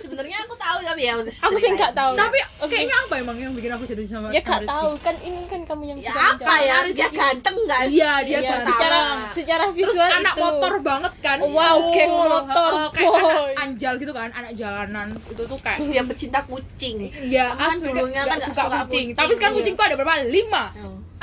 Sebenarnya 0.00 0.40
aku 0.40 0.56
tahu 0.56 0.80
tapi 0.80 1.04
ya 1.04 1.14
udah 1.14 1.28
Aku 1.28 1.56
sih 1.56 1.68
nggak 1.68 1.92
tahu. 1.92 2.16
Tapi 2.16 2.38
Oke. 2.58 2.72
kayaknya 2.72 2.96
apa 2.98 3.14
emang 3.18 3.36
yang 3.36 3.52
bikin 3.52 3.68
aku 3.70 3.84
jatuh 3.84 4.00
sama 4.06 4.28
Ya 4.28 4.40
sama 4.40 4.48
gak 4.48 4.58
Rizky? 4.58 4.72
tahu 4.72 4.90
kan 4.98 5.14
ini 5.20 5.40
kan 5.46 5.60
kamu 5.62 5.82
yang 5.86 5.98
Ya 5.98 6.08
bisa 6.08 6.20
apa 6.22 6.32
menjawab. 6.32 6.64
ya? 6.64 6.76
Dia 6.88 7.08
ganteng 7.10 7.54
enggak 7.58 7.80
sih? 7.82 7.92
Iya, 7.94 8.12
dia 8.22 8.38
ganteng. 8.40 8.66
secara 8.66 8.98
secara 9.30 9.64
Terus 9.66 9.76
visual 9.78 10.10
anak 10.14 10.32
itu. 10.32 10.40
motor 10.40 10.72
banget 10.80 11.12
kan 11.20 11.38
Wow, 11.42 11.76
geng 11.90 12.10
motor, 12.10 12.72
uh, 12.72 12.88
kayak 12.90 13.12
boy. 13.12 13.20
anak 13.20 13.60
anjal 13.62 13.92
gitu 13.96 14.12
kan 14.12 14.28
anak 14.30 14.52
jalanan 14.54 15.06
itu 15.12 15.42
tuh 15.42 15.58
kayak 15.58 15.78
Dia 15.84 16.02
pecinta 16.02 16.40
kucing. 16.42 16.96
Iya, 17.12 17.52
Kan 17.52 17.68
asli 17.70 17.84
dulunya 17.86 18.22
nggak 18.22 18.32
kan 18.32 18.38
nggak 18.38 18.48
suka, 18.48 18.62
suka 18.64 18.78
kucing. 18.80 19.06
kucing, 19.06 19.06
Tapi 19.12 19.32
sekarang 19.34 19.52
iya. 19.52 19.60
kucingku 19.60 19.82
ada 19.82 19.94
berapa? 19.94 20.14
Lima. 20.24 20.64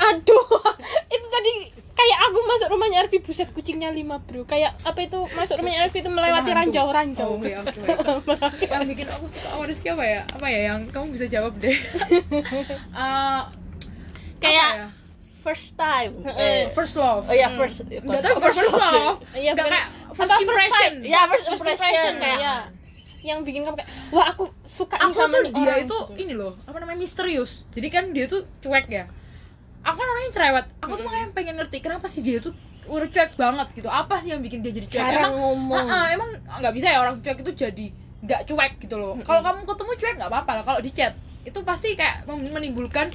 Aduh, 0.00 0.46
itu 1.14 1.26
tadi 1.28 1.52
kayak 1.92 2.18
aku 2.26 2.38
masuk 2.42 2.68
rumahnya 2.68 3.04
Arfi 3.04 3.20
buset 3.20 3.48
kucingnya 3.50 3.92
lima 3.92 4.16
bro. 4.18 4.42
Kayak 4.42 4.80
apa 4.80 5.00
itu 5.00 5.20
masuk 5.30 5.60
rumahnya 5.60 5.84
Arfi 5.84 6.00
itu 6.00 6.08
melewati 6.08 6.50
ranjau-ranjau. 6.50 7.28
Oh, 7.30 7.44
ya, 7.44 7.60
oke, 7.62 7.76
oke. 8.32 8.64
yang 8.64 8.88
bikin 8.88 9.06
aku 9.06 9.28
suka 9.28 9.48
sama 9.50 9.64
Rizky 9.64 9.88
apa 9.88 10.04
ya? 10.04 10.20
Apa 10.26 10.46
ya 10.48 10.60
yang 10.68 10.80
kamu 10.86 11.06
bisa 11.12 11.26
jawab 11.26 11.52
deh? 11.56 11.76
Eh, 12.90 13.40
Kayak 14.40 14.70
ya? 14.74 14.86
first 15.40 15.76
time. 15.76 16.12
Eh, 16.26 16.72
first 16.72 16.96
love 16.96 17.28
Oh 17.28 17.34
ya 17.34 17.52
first. 17.52 17.84
Enggak 17.84 18.24
tahu 18.24 18.40
first, 18.40 18.60
love 18.62 18.80
sih. 18.82 18.96
love 18.98 19.20
Iya, 19.32 19.52
Nggak 19.52 19.66
kayak 19.68 19.86
first 20.10 20.30
apa, 20.30 20.40
impression? 20.40 20.92
Ya 21.02 21.20
first 21.26 21.44
First 21.44 21.60
impression, 21.60 21.76
impression 21.76 22.12
kayak 22.18 22.40
ya. 22.40 22.56
Yang 23.20 23.38
bikin 23.44 23.60
kamu 23.62 23.76
kayak 23.76 23.90
wah 24.08 24.26
aku 24.32 24.44
suka 24.64 24.96
nih 24.96 25.04
aku 25.04 25.12
sama 25.12 25.28
tuh 25.30 25.40
nih 25.42 25.52
dia 25.52 25.60
orang. 25.66 25.84
itu 25.84 25.96
ini 26.18 26.32
loh 26.32 26.56
apa 26.64 26.76
namanya 26.80 26.98
misterius 26.98 27.68
jadi 27.68 27.88
kan 27.90 28.04
dia 28.16 28.24
tuh 28.24 28.48
cuek 28.58 28.88
ya 28.88 29.04
aku 29.84 29.96
kan 29.96 30.06
orangnya 30.06 30.32
cerewet. 30.32 30.66
Aku 30.84 30.92
tuh 30.98 31.04
makanya 31.08 31.28
pengen 31.32 31.54
ngerti 31.56 31.76
kenapa 31.80 32.06
sih 32.06 32.20
dia 32.20 32.38
tuh 32.40 32.52
udah 32.90 33.08
cuek 33.08 33.32
banget 33.38 33.68
gitu? 33.76 33.88
Apa 33.88 34.18
sih 34.20 34.34
yang 34.34 34.42
bikin 34.42 34.60
dia 34.64 34.72
jadi 34.74 34.86
cuek? 34.88 35.00
Jarang 35.00 35.32
emang 35.32 35.34
ngomong. 35.40 35.86
Ah, 35.86 35.94
ah, 35.94 36.06
emang 36.12 36.28
nggak 36.60 36.74
bisa 36.74 36.86
ya 36.90 36.98
orang 37.00 37.22
cuek 37.22 37.38
itu 37.40 37.52
jadi 37.54 37.86
nggak 38.20 38.40
cuek 38.50 38.72
gitu 38.84 38.96
loh. 39.00 39.14
Kalau 39.24 39.40
kamu 39.40 39.64
ketemu 39.64 39.92
cuek 39.96 40.14
nggak 40.20 40.30
apa-apa 40.30 40.50
lah. 40.60 40.64
Kalau 40.66 40.80
di 40.82 40.90
chat 40.92 41.14
itu 41.40 41.58
pasti 41.64 41.96
kayak 41.96 42.28
menimbulkan 42.28 43.08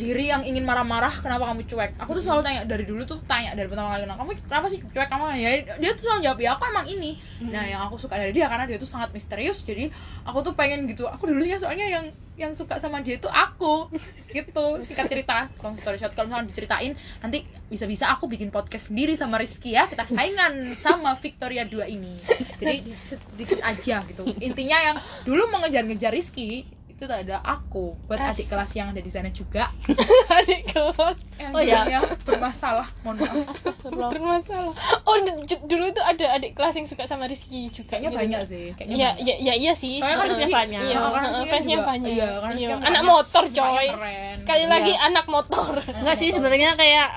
diri 0.00 0.32
yang 0.32 0.40
ingin 0.40 0.64
marah-marah 0.64 1.20
kenapa 1.20 1.44
kamu 1.52 1.68
cuek? 1.68 2.00
Aku 2.00 2.16
tuh 2.16 2.24
selalu 2.24 2.40
tanya 2.40 2.60
dari 2.64 2.88
dulu 2.88 3.04
tuh 3.04 3.20
tanya 3.28 3.52
dari 3.52 3.68
pertama 3.68 3.92
kali 3.92 4.08
kenal 4.08 4.16
kamu 4.16 4.30
kenapa 4.48 4.66
sih 4.72 4.80
cuek? 4.80 5.08
Kamu 5.12 5.24
ya 5.36 5.50
dia 5.76 5.90
tuh 5.92 6.02
selalu 6.08 6.20
jawab 6.24 6.38
ya 6.40 6.50
aku 6.56 6.64
emang 6.72 6.86
ini. 6.88 7.10
Nah 7.44 7.64
yang 7.68 7.84
aku 7.84 8.00
suka 8.00 8.16
dari 8.16 8.32
dia 8.32 8.48
karena 8.48 8.64
dia 8.64 8.80
tuh 8.80 8.88
sangat 8.88 9.12
misterius 9.12 9.60
jadi 9.60 9.92
aku 10.24 10.40
tuh 10.40 10.56
pengen 10.56 10.88
gitu. 10.88 11.04
Aku 11.04 11.28
dulunya 11.28 11.60
soalnya 11.60 11.84
yang 11.84 12.08
yang 12.40 12.56
suka 12.56 12.80
sama 12.80 13.04
dia 13.04 13.20
itu 13.20 13.28
aku 13.28 13.92
gitu. 14.36 14.66
Singkat 14.80 15.06
cerita 15.12 15.52
long 15.60 15.76
story 15.76 16.00
short 16.00 16.16
kalau 16.16 16.32
misalnya 16.32 16.48
diceritain 16.48 16.96
nanti 17.20 17.44
bisa-bisa 17.68 18.08
aku 18.08 18.24
bikin 18.24 18.48
podcast 18.48 18.88
sendiri 18.88 19.12
sama 19.12 19.36
Rizky 19.36 19.76
ya 19.76 19.84
kita 19.84 20.08
saingan 20.08 20.72
sama 20.80 21.12
Victoria 21.20 21.68
2 21.68 21.84
ini. 21.92 22.16
Jadi 22.56 22.88
sedikit 23.04 23.60
aja 23.60 24.00
gitu. 24.08 24.24
Intinya 24.40 24.78
yang 24.80 24.96
dulu 25.28 25.52
mengejar-ngejar 25.52 26.16
Rizky 26.16 26.79
itu 27.00 27.08
ada 27.08 27.40
aku 27.40 27.96
buat 28.04 28.20
adik 28.20 28.44
kelas 28.46 28.70
yang 28.72 28.92
ada 28.92 29.00
di 29.00 29.08
sana 29.08 29.28
juga 29.28 29.72
adik 30.38 30.68
kelas 30.68 31.16
yang 31.34 31.48
Oh, 31.50 31.58
ya. 31.58 31.80
dulunya 31.82 32.00
bermasalah 32.22 32.88
mohon 33.00 33.16
maaf 33.18 33.56
bermasalah 33.88 34.74
oh 35.02 35.16
dulu 35.62 35.84
itu 35.86 35.98
ada 35.98 36.36
adik 36.36 36.52
kelas 36.52 36.74
yang 36.74 36.84
suka 36.84 37.04
sama 37.04 37.24
Rizky 37.24 37.70
juga 37.70 37.96
kayaknya 37.96 38.10
gitu. 38.10 38.20
banyak 38.20 38.40
sih 38.44 38.64
kayaknya 38.74 38.94
Iya, 38.94 39.08
banyak. 39.10 39.24
iya, 39.24 39.34
iya, 39.40 39.54
iya 39.56 39.72
sih. 39.72 39.96
Soalnya 39.96 40.14
kan 40.14 40.26
Fansnya 40.26 40.36
Rizky 40.42 40.54
banyak. 40.54 40.80
Iya, 40.80 40.90
Iya, 40.90 41.00
kan 41.00 41.22
fansnya 41.48 41.72
juga- 41.72 41.88
banyak. 41.88 42.10
iya, 42.10 42.28
Iya, 42.52 42.68
kan 42.70 42.82
anak 42.84 43.02
motor, 43.02 43.44
coy. 43.50 43.86
Sekali 44.34 44.60
Iya. 44.60 44.68
lagi 44.68 44.92
anak 44.94 45.26
motor. 45.26 45.72
Enggak 45.90 46.16
sih 46.16 46.28
sebenarnya 46.28 46.70
kayak 46.74 47.08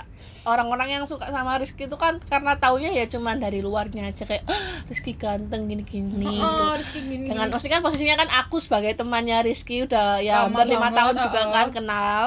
orang-orang 0.43 0.99
yang 0.99 1.03
suka 1.07 1.31
sama 1.31 1.55
Rizky 1.55 1.87
itu 1.87 1.95
kan 1.95 2.19
karena 2.27 2.59
taunya 2.59 2.91
ya 2.91 3.07
cuman 3.07 3.39
dari 3.39 3.63
luarnya 3.63 4.11
aja 4.11 4.27
kayak 4.27 4.43
"Ah, 4.43 4.83
Rizky 4.91 5.15
ganteng 5.15 5.71
gini-gini 5.71 6.19
gitu. 6.19 6.43
Oh, 6.43 6.75
Rizky 6.75 6.99
gini 6.99 7.31
Dengan 7.31 7.47
maksudnya 7.47 7.79
kan 7.79 7.83
posisinya 7.83 8.15
kan 8.19 8.29
aku 8.43 8.59
sebagai 8.59 8.91
temannya 8.93 9.39
Rizky 9.47 9.87
udah 9.87 10.19
ya 10.19 10.43
Lama 10.43 10.59
hampir 10.63 10.75
lima 10.75 10.89
tahun 10.91 11.15
juga 11.23 11.39
uh-uh. 11.39 11.53
kan 11.55 11.67
kenal. 11.71 12.23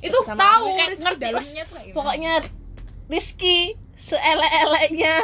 itu 0.00 0.16
tahu 0.24 0.64
kayak 0.80 0.96
ngerti, 0.96 1.20
dalamnya 1.28 1.62
tuh 1.68 1.74
kayak 1.76 1.86
gimana. 1.86 1.96
Pokoknya 2.00 2.32
Rizky 3.10 3.58
seelek-eleknya 4.00 5.14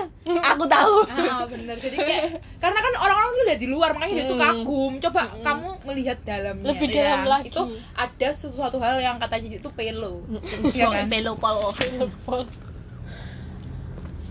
aku 0.45 0.65
tahu. 0.67 0.97
ah 1.09 1.43
bener 1.45 1.75
jadi 1.75 1.97
kayak 1.97 2.25
karena 2.57 2.79
kan 2.79 2.93
orang-orang 2.99 3.31
tuh 3.33 3.45
lihat 3.47 3.59
di 3.59 3.69
luar 3.69 3.91
makanya 3.91 4.15
dia 4.15 4.27
tuh 4.27 4.37
Hmm. 4.37 4.45
kagum 4.47 4.93
coba 5.01 5.23
kamu 5.39 5.69
melihat 5.83 6.19
dalamnya 6.23 6.67
Lebih 6.69 6.89
Ya, 6.89 6.95
dalam 6.95 7.23
lagi. 7.27 7.49
itu 7.49 7.63
ada 7.95 8.29
sesuatu 8.31 8.77
hal 8.77 8.97
yang 8.99 9.17
kata 9.17 9.39
Cici 9.39 9.57
itu 9.57 9.71
pelo 9.71 10.23
Iya 10.69 10.87
kan? 10.93 11.09
Pelo 11.09 11.33
pol. 11.35 11.73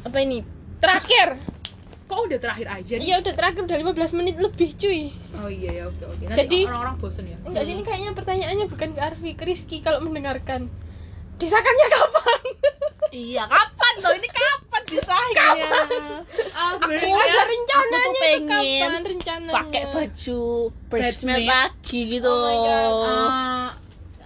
Apa 0.04 0.18
ini? 0.20 0.46
Terakhir. 0.78 1.42
kok 2.06 2.22
udah 2.22 2.38
terakhir 2.38 2.70
aja 2.70 2.94
nih 2.96 3.02
Iya, 3.04 3.16
udah 3.18 3.34
terakhir 3.34 3.66
udah 3.66 3.78
15 3.82 4.14
menit 4.14 4.38
lebih, 4.38 4.78
cuy. 4.78 5.10
oh 5.34 5.50
iya 5.50 5.74
ya 5.74 5.84
oke 5.88 6.06
oke 6.06 6.22
nanti 6.24 6.38
Jadi- 6.38 6.70
orang-orang 6.70 6.96
bosen 6.96 7.26
ya 7.26 7.38
Enggak 7.42 7.66
sih 7.66 7.74
ini 7.74 7.82
kayaknya 7.82 8.12
pertanyaannya 8.14 8.66
bukan 8.68 8.90
ke 8.92 9.02
Arfi, 9.02 9.32
ke 9.34 9.42
Rizky 9.44 9.82
kalau 9.82 9.98
mendengarkan. 10.00 10.70
Disakannya 11.36 11.88
kapan? 11.92 12.42
Iya, 13.12 13.44
kapan 13.46 13.94
loh? 14.00 14.14
Ini 14.14 14.28
kapan 14.86 14.94
disahnya? 14.94 15.72
ah 16.54 16.70
Ada 16.70 16.78
sebenarnya 16.78 17.42
rencananya 17.44 17.98
aku 17.98 18.08
tuh 18.08 18.14
pengen 18.16 18.46
kapan 18.80 19.04
rencananya? 19.06 19.54
Pakai 19.54 19.84
baju 19.88 20.40
bridesmaid 20.88 21.46
lagi 21.46 22.00
gitu. 22.10 22.30
Oh. 22.30 23.28
Ah, 23.28 23.70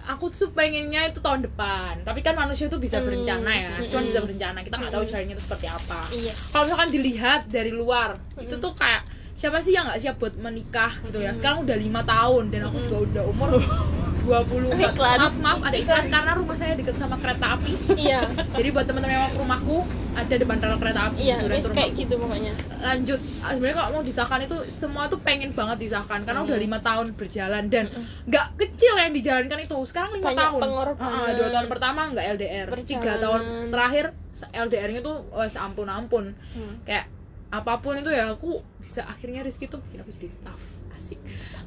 aku 0.08 0.26
tuh 0.28 0.50
pengennya 0.50 1.06
itu 1.06 1.18
tahun 1.18 1.44
depan 1.44 2.02
tapi 2.02 2.18
kan 2.18 2.34
manusia 2.34 2.66
tuh 2.66 2.76
bisa 2.76 2.98
Hmm. 2.98 3.06
berencana 3.06 3.46
ya 3.48 3.70
cuma 3.84 4.00
Hmm. 4.00 4.08
bisa 4.08 4.18
berencana 4.20 4.58
kita 4.60 4.74
nggak 4.74 4.90
tahu 4.90 5.04
jalannya 5.04 5.32
itu 5.32 5.42
seperti 5.42 5.66
apa 5.66 6.00
Yes. 6.10 6.50
kalau 6.50 6.64
misalkan 6.66 6.90
dilihat 6.90 7.40
dari 7.46 7.70
luar 7.70 8.18
itu 8.36 8.50
Mm-mm. 8.50 8.58
tuh 8.60 8.74
kayak 8.74 9.06
siapa 9.32 9.62
sih 9.62 9.70
yang 9.70 9.86
nggak 9.86 10.02
siap 10.02 10.18
buat 10.18 10.34
menikah 10.34 10.98
gitu 11.00 11.16
ya 11.16 11.30
sekarang 11.30 11.62
udah 11.62 11.76
lima 11.78 12.02
tahun 12.02 12.50
dan 12.50 12.60
aku 12.66 12.76
juga 12.82 12.98
udah 13.00 13.24
umur 13.24 13.48
20 14.22 14.70
Nggak, 14.70 14.92
Iklan. 14.92 15.18
maaf 15.18 15.34
maaf 15.36 15.58
ada 15.62 15.76
iklan 15.76 16.04
karena 16.06 16.32
rumah 16.34 16.54
saya 16.54 16.72
deket 16.72 16.94
sama 16.94 17.16
kereta 17.16 17.46
api 17.54 17.72
Iya. 17.94 18.20
jadi 18.58 18.68
buat 18.70 18.84
teman-teman 18.84 19.12
yang 19.12 19.22
mau 19.22 19.30
ke 19.30 19.38
rumahku 19.38 19.76
ada 20.12 20.34
depan 20.34 20.56
rel 20.58 20.76
kereta 20.76 21.00
api 21.06 21.18
Iya, 21.20 21.36
gitu, 21.36 21.46
dan 21.46 21.52
wis 21.52 21.60
itu 21.60 21.70
kayak 21.70 21.80
rumahku. 21.86 22.00
gitu 22.00 22.14
pokoknya. 22.16 22.52
lanjut 22.80 23.20
Ah, 23.38 23.50
sebenarnya 23.50 23.76
kalau 23.76 23.90
mau 23.90 24.02
disahkan 24.02 24.40
itu 24.40 24.56
semua 24.70 25.02
tuh 25.06 25.18
pengen 25.18 25.50
banget 25.50 25.76
disahkan 25.80 26.20
karena 26.22 26.40
udah 26.42 26.58
lima 26.58 26.78
tahun 26.80 27.06
berjalan 27.12 27.64
dan 27.66 27.84
nggak 28.24 28.46
kecil 28.56 28.94
yang 28.94 29.12
dijalankan 29.12 29.58
itu 29.58 29.76
sekarang 29.82 30.10
lima 30.12 30.26
Banyak 30.28 30.44
tahun 30.46 30.60
pengorbanan. 30.60 31.18
Ah, 31.18 31.30
dua 31.32 31.48
tahun 31.50 31.66
pertama 31.68 32.00
nggak 32.10 32.26
LDR 32.34 32.68
tiga 32.82 33.12
tahun 33.16 33.40
terakhir 33.68 34.04
LDR-nya 34.42 35.00
tuh 35.00 35.16
oh, 35.28 35.44
ampun 35.44 35.86
ampun 35.86 36.24
Hmm. 36.50 36.80
kayak 36.82 37.08
apa 37.50 37.76
pun 37.76 37.92
itu 37.94 38.08
ya 38.08 38.30
aku 38.30 38.50
bisa 38.78 39.02
akhirnya 39.02 39.40
Rizky 39.40 39.66
tuh 39.66 39.82
bikin 39.82 40.00
aku 40.00 40.14
jadi 40.14 40.30
tough 40.40 40.64
asik 40.92 41.18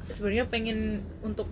sebenarnya 0.08 0.44
pengen 0.44 0.78
untuk 1.20 1.44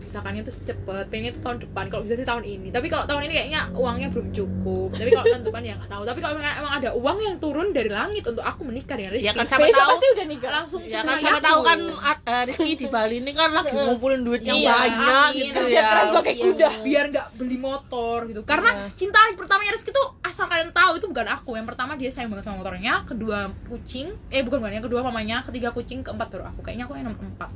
disahkannya 0.00 0.42
tuh 0.42 0.54
cepet 0.56 0.76
pengennya 1.06 1.32
tuh 1.32 1.42
tahun 1.42 1.58
depan 1.60 1.84
kalau 1.86 2.02
bisa 2.02 2.14
sih 2.14 2.24
tahun 2.24 2.42
ini 2.42 2.68
tapi 2.68 2.86
kalau 2.86 3.04
tahun 3.04 3.22
ini 3.24 3.34
kayaknya 3.36 3.60
uangnya 3.72 4.08
belum 4.08 4.28
cukup 4.30 4.88
tapi 4.92 5.08
kalau 5.08 5.26
tahun 5.28 5.42
depan 5.44 5.62
ya 5.62 5.74
nggak 5.76 5.90
tahu 5.90 6.02
tapi 6.02 6.18
kalau 6.18 6.34
emang 6.34 6.56
emang 6.56 6.72
ada 6.74 6.90
uang 6.92 7.18
yang 7.20 7.36
turun 7.36 7.66
dari 7.70 7.86
langit 7.86 8.24
untuk 8.24 8.40
aku 8.40 8.60
menikah 8.62 8.94
dengan 8.94 9.12
Rizky 9.12 9.22
Ya 9.22 9.32
kan 9.32 9.46
sama 9.46 9.66
tahu. 9.66 9.88
pasti 9.90 10.06
udah 10.10 10.26
nikah. 10.26 10.50
langsung 10.50 10.80
Ya 10.82 11.00
kan 11.00 11.16
sama 11.16 11.38
tahu 11.38 11.60
kan 11.60 11.78
uh, 11.86 12.42
Rizky 12.44 12.72
di 12.74 12.86
Bali 12.86 13.16
ini 13.18 13.30
kan 13.30 13.52
lagi 13.52 13.70
ngumpulin 13.70 14.20
duit 14.20 14.40
yang 14.40 14.56
Iya, 14.56 14.72
banyak 14.72 15.14
amin. 15.28 15.40
gitu 15.44 15.58
Kerja 15.60 15.76
ya. 15.76 15.84
keras 15.86 16.08
pakai 16.12 16.34
kuda. 16.36 16.68
biar 16.80 17.04
nggak 17.08 17.26
beli 17.34 17.56
motor 17.56 18.18
gitu 18.24 18.40
karena 18.42 18.70
Iya. 18.72 18.86
cinta 18.96 19.20
pertamanya 19.32 19.72
Rizky 19.72 19.90
tuh 19.90 20.18
asal 20.22 20.46
kalian 20.46 20.70
tahu 20.70 20.96
itu 20.96 21.06
bukan 21.06 21.28
aku 21.28 21.54
yang 21.54 21.64
pertama 21.64 21.94
dia 21.94 22.08
sayang 22.08 22.28
banget 22.28 22.44
sama 22.44 22.58
motornya 22.58 23.04
kedua 23.04 23.38
kucing 23.66 24.10
eh 24.28 24.40
bukan 24.40 24.58
bukan 24.58 24.72
yang 24.72 24.82
kedua 24.82 25.00
mamanya 25.00 25.42
ketiga 25.42 25.70
kucing 25.70 26.00
keempat 26.00 26.28
baru 26.28 26.48
aku 26.48 26.60
kayaknya 26.60 26.84
aku 26.84 26.94
yang 26.94 27.06
nomor 27.06 27.20
empat 27.20 27.50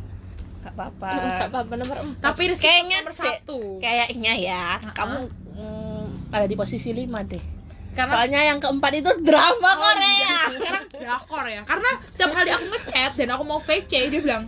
Gak 0.64 0.72
apa-apa. 0.72 1.10
Enggak 1.14 1.48
apa-apa 1.50 1.72
nomor 1.76 1.96
4. 2.10 2.24
tapi 2.24 2.42
Rizky 2.48 2.64
Kayaknya 2.64 2.96
nomor 2.98 3.14
satu 3.14 3.58
Kayaknya 3.78 4.32
ya, 4.34 4.64
Uh-uh. 4.78 4.92
kamu 4.92 5.18
mm, 5.52 6.04
ada 6.30 6.46
di 6.46 6.54
posisi 6.54 6.90
5 6.90 7.04
deh. 7.26 7.44
karena 7.92 8.10
Soalnya 8.10 8.40
yang 8.44 8.58
keempat 8.58 8.92
itu 8.96 9.10
drama 9.22 9.70
Oh, 9.70 9.76
Korea. 9.78 10.08
iya. 10.10 10.38
sekarang 10.50 10.84
drakor 10.90 11.44
ya 11.46 11.62
karena 11.62 11.90
setiap 12.08 12.30
kali 12.32 12.50
aku 12.50 12.64
ngechat 12.66 13.12
dan 13.14 13.28
aku 13.30 13.42
mau 13.44 13.60
VC 13.60 13.86
dia 14.08 14.18
bilang 14.18 14.44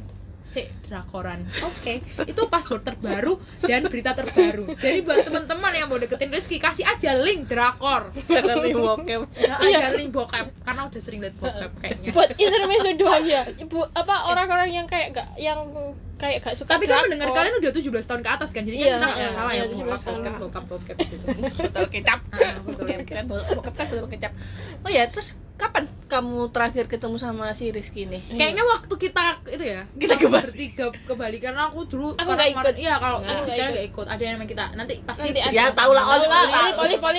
si 0.56 0.64
drakoran 0.88 1.44
oke 1.60 1.94
itu 2.24 2.42
password 2.48 2.82
terbaru 2.88 3.36
dan 3.60 3.84
berita 3.92 4.16
terbaru 4.16 4.72
jadi 4.80 5.04
buat 5.04 5.28
teman-teman 5.28 5.72
yang 5.76 5.92
mau 5.92 6.00
deketin 6.00 6.32
Rizky 6.32 6.56
kasih 6.56 6.88
aja 6.88 7.12
link 7.12 7.44
drakor 7.44 8.08
Jangan 8.24 8.64
nih 8.64 8.72
bokep. 8.72 9.20
Nah, 9.48 9.56
ada 9.60 9.88
link 10.00 10.10
bokep 10.16 10.46
karena 10.64 10.80
udah 10.88 11.00
sering 11.04 11.20
liat 11.20 11.36
bokep 11.36 11.70
kayaknya 11.84 12.10
Buat 12.16 12.30
intermezzo 12.40 12.90
doang 12.96 13.24
ya. 13.28 13.42
Ibu 13.52 13.78
apa 13.92 14.14
orang-orang 14.32 14.68
yang 14.72 14.86
kayak 14.88 15.12
gak 15.12 15.28
yang 15.36 15.60
kayak 16.16 16.40
gak 16.40 16.56
suka 16.56 16.80
tapi 16.80 16.88
kan 16.88 17.04
mendengar 17.04 17.28
kalian 17.36 17.60
udah 17.60 17.70
17 17.76 17.92
tahun 17.92 18.22
ke 18.24 18.30
atas 18.32 18.48
kan 18.56 18.64
jadi 18.64 18.76
kan 18.76 18.86
Iya, 18.86 18.96
kita 18.96 19.06
nggak 19.06 19.20
iya, 19.20 19.36
salah 19.36 19.52
iya, 19.52 19.64
ya 19.64 19.72
17 19.72 19.76
bokep 19.76 20.00
tahun. 20.00 20.16
bokep 20.16 20.34
bokep 20.40 20.64
bokep 20.64 20.96
gitu 21.04 21.26
Botol 21.60 21.86
kecap. 21.92 22.20
Ah. 22.32 22.56
Bokep 22.64 23.00
kan 23.04 23.24
bokep 23.28 23.74
kan 23.76 23.86
botol 23.92 24.08
kecap. 24.08 24.32
Oh 24.80 24.90
ya, 24.90 25.04
terus 25.12 25.36
kapan 25.56 25.84
kamu 26.06 26.48
terakhir 26.48 26.84
ketemu 26.86 27.16
sama 27.16 27.50
si 27.50 27.68
Rizky 27.68 28.04
nih? 28.04 28.22
kayaknya 28.30 28.62
waktu 28.62 28.94
kita 28.94 29.24
itu 29.48 29.64
ya 29.66 29.82
Kita 29.90 30.14
ke 30.14 30.28
Bali. 30.28 30.66
ke 30.70 31.12
Bali 31.12 31.38
karena 31.38 31.66
aku 31.66 31.82
dulu 31.82 32.12
Aku 32.12 32.22
karena 32.22 32.36
nggak 32.36 32.48
kemarin- 32.52 32.70
ikut. 32.70 32.76
iya 32.78 32.94
kalau 32.96 33.18
aku 33.18 33.24
nggak 33.24 33.40
kita 33.42 33.54
ikut. 33.56 33.72
nggak 33.72 33.86
ikut 33.88 34.06
ada 34.06 34.22
yang 34.22 34.38
kita 34.44 34.64
nanti 34.72 34.94
pasti 35.02 35.20
Nanti 35.26 35.40
ada. 35.42 35.52
Ya, 35.52 35.64
tahu 35.72 35.90
lah, 35.90 36.04
Tahu 36.04 36.12
Olive, 36.14 36.30
lah, 36.30 36.44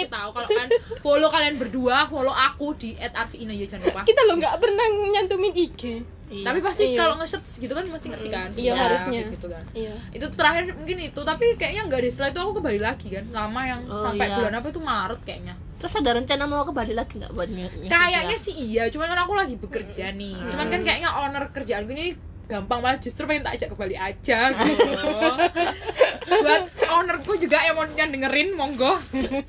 tahu. 0.07 0.29
Kalau 0.29 0.47
kan 0.47 0.67
follow 0.99 1.29
kalian 1.29 1.55
berdua 1.57 1.97
follow 2.05 2.31
aku 2.31 2.67
di 2.75 2.89
@arvina 2.95 3.51
ya 3.51 3.65
jangan 3.65 3.83
lupa 3.87 4.01
Kita 4.03 4.21
lo 4.23 4.33
nggak 4.35 4.55
pernah 4.55 4.85
nyantumin 5.09 5.53
IG. 5.53 5.81
tapi 6.27 6.59
pasti 6.59 6.83
Iya. 6.85 6.97
kalau 6.97 7.15
nge-search 7.17 7.55
gitu 7.57 7.71
kan 7.71 7.87
mesti 7.87 8.07
ngerti 8.07 8.27
kan 8.27 8.51
Iya, 8.53 8.67
Ya, 8.67 8.75
harusnya. 8.77 9.21
gitu 9.29 9.47
kan 9.47 9.63
Iya. 9.71 9.95
itu 10.11 10.27
terakhir 10.29 10.75
mungkin 10.75 10.97
itu 11.01 11.19
tapi 11.23 11.55
kayaknya 11.55 11.87
nggak 11.87 11.99
deh 12.03 12.11
setelah 12.11 12.29
itu 12.29 12.39
aku 12.41 12.51
ke 12.53 12.61
Bali 12.61 12.79
lagi 12.79 13.07
kan 13.09 13.25
lama 13.31 13.61
yang 13.63 13.81
Oh, 13.87 14.03
sampai 14.03 14.27
iya. 14.27 14.35
bulan 14.35 14.53
apa 14.53 14.67
itu 14.67 14.81
Maret 14.81 15.21
kayaknya 15.23 15.55
Terus 15.77 15.93
ada 15.93 16.09
rencana 16.17 16.43
mau 16.49 16.65
ke 16.65 16.73
Bali 16.73 16.93
lagi 16.97 17.21
nggak 17.21 17.33
buat 17.37 17.49
kayaknya 17.85 18.37
sih 18.41 18.53
iya 18.57 18.89
cuman 18.89 19.13
kan 19.13 19.19
aku 19.25 19.33
lagi 19.37 19.55
bekerja 19.61 20.09
nih. 20.09 20.33
Hmm. 20.33 20.49
cuman 20.53 20.67
kan 20.73 20.81
kayaknya 20.81 21.09
owner 21.13 21.43
kerjaanku 21.53 21.91
ini 21.93 22.17
gampang 22.47 22.79
malah 22.79 22.97
justru 23.03 23.27
pengen 23.27 23.43
tak 23.43 23.59
ajak 23.59 23.75
ke 23.75 23.77
Bali 23.77 23.95
aja 23.99 24.39
gitu. 24.55 24.87
Buat 26.27 26.63
ownerku 26.87 27.35
juga 27.35 27.59
yang 27.59 27.75
mau 27.75 27.85
yang 27.91 28.09
dengerin 28.09 28.55
monggo. 28.55 28.95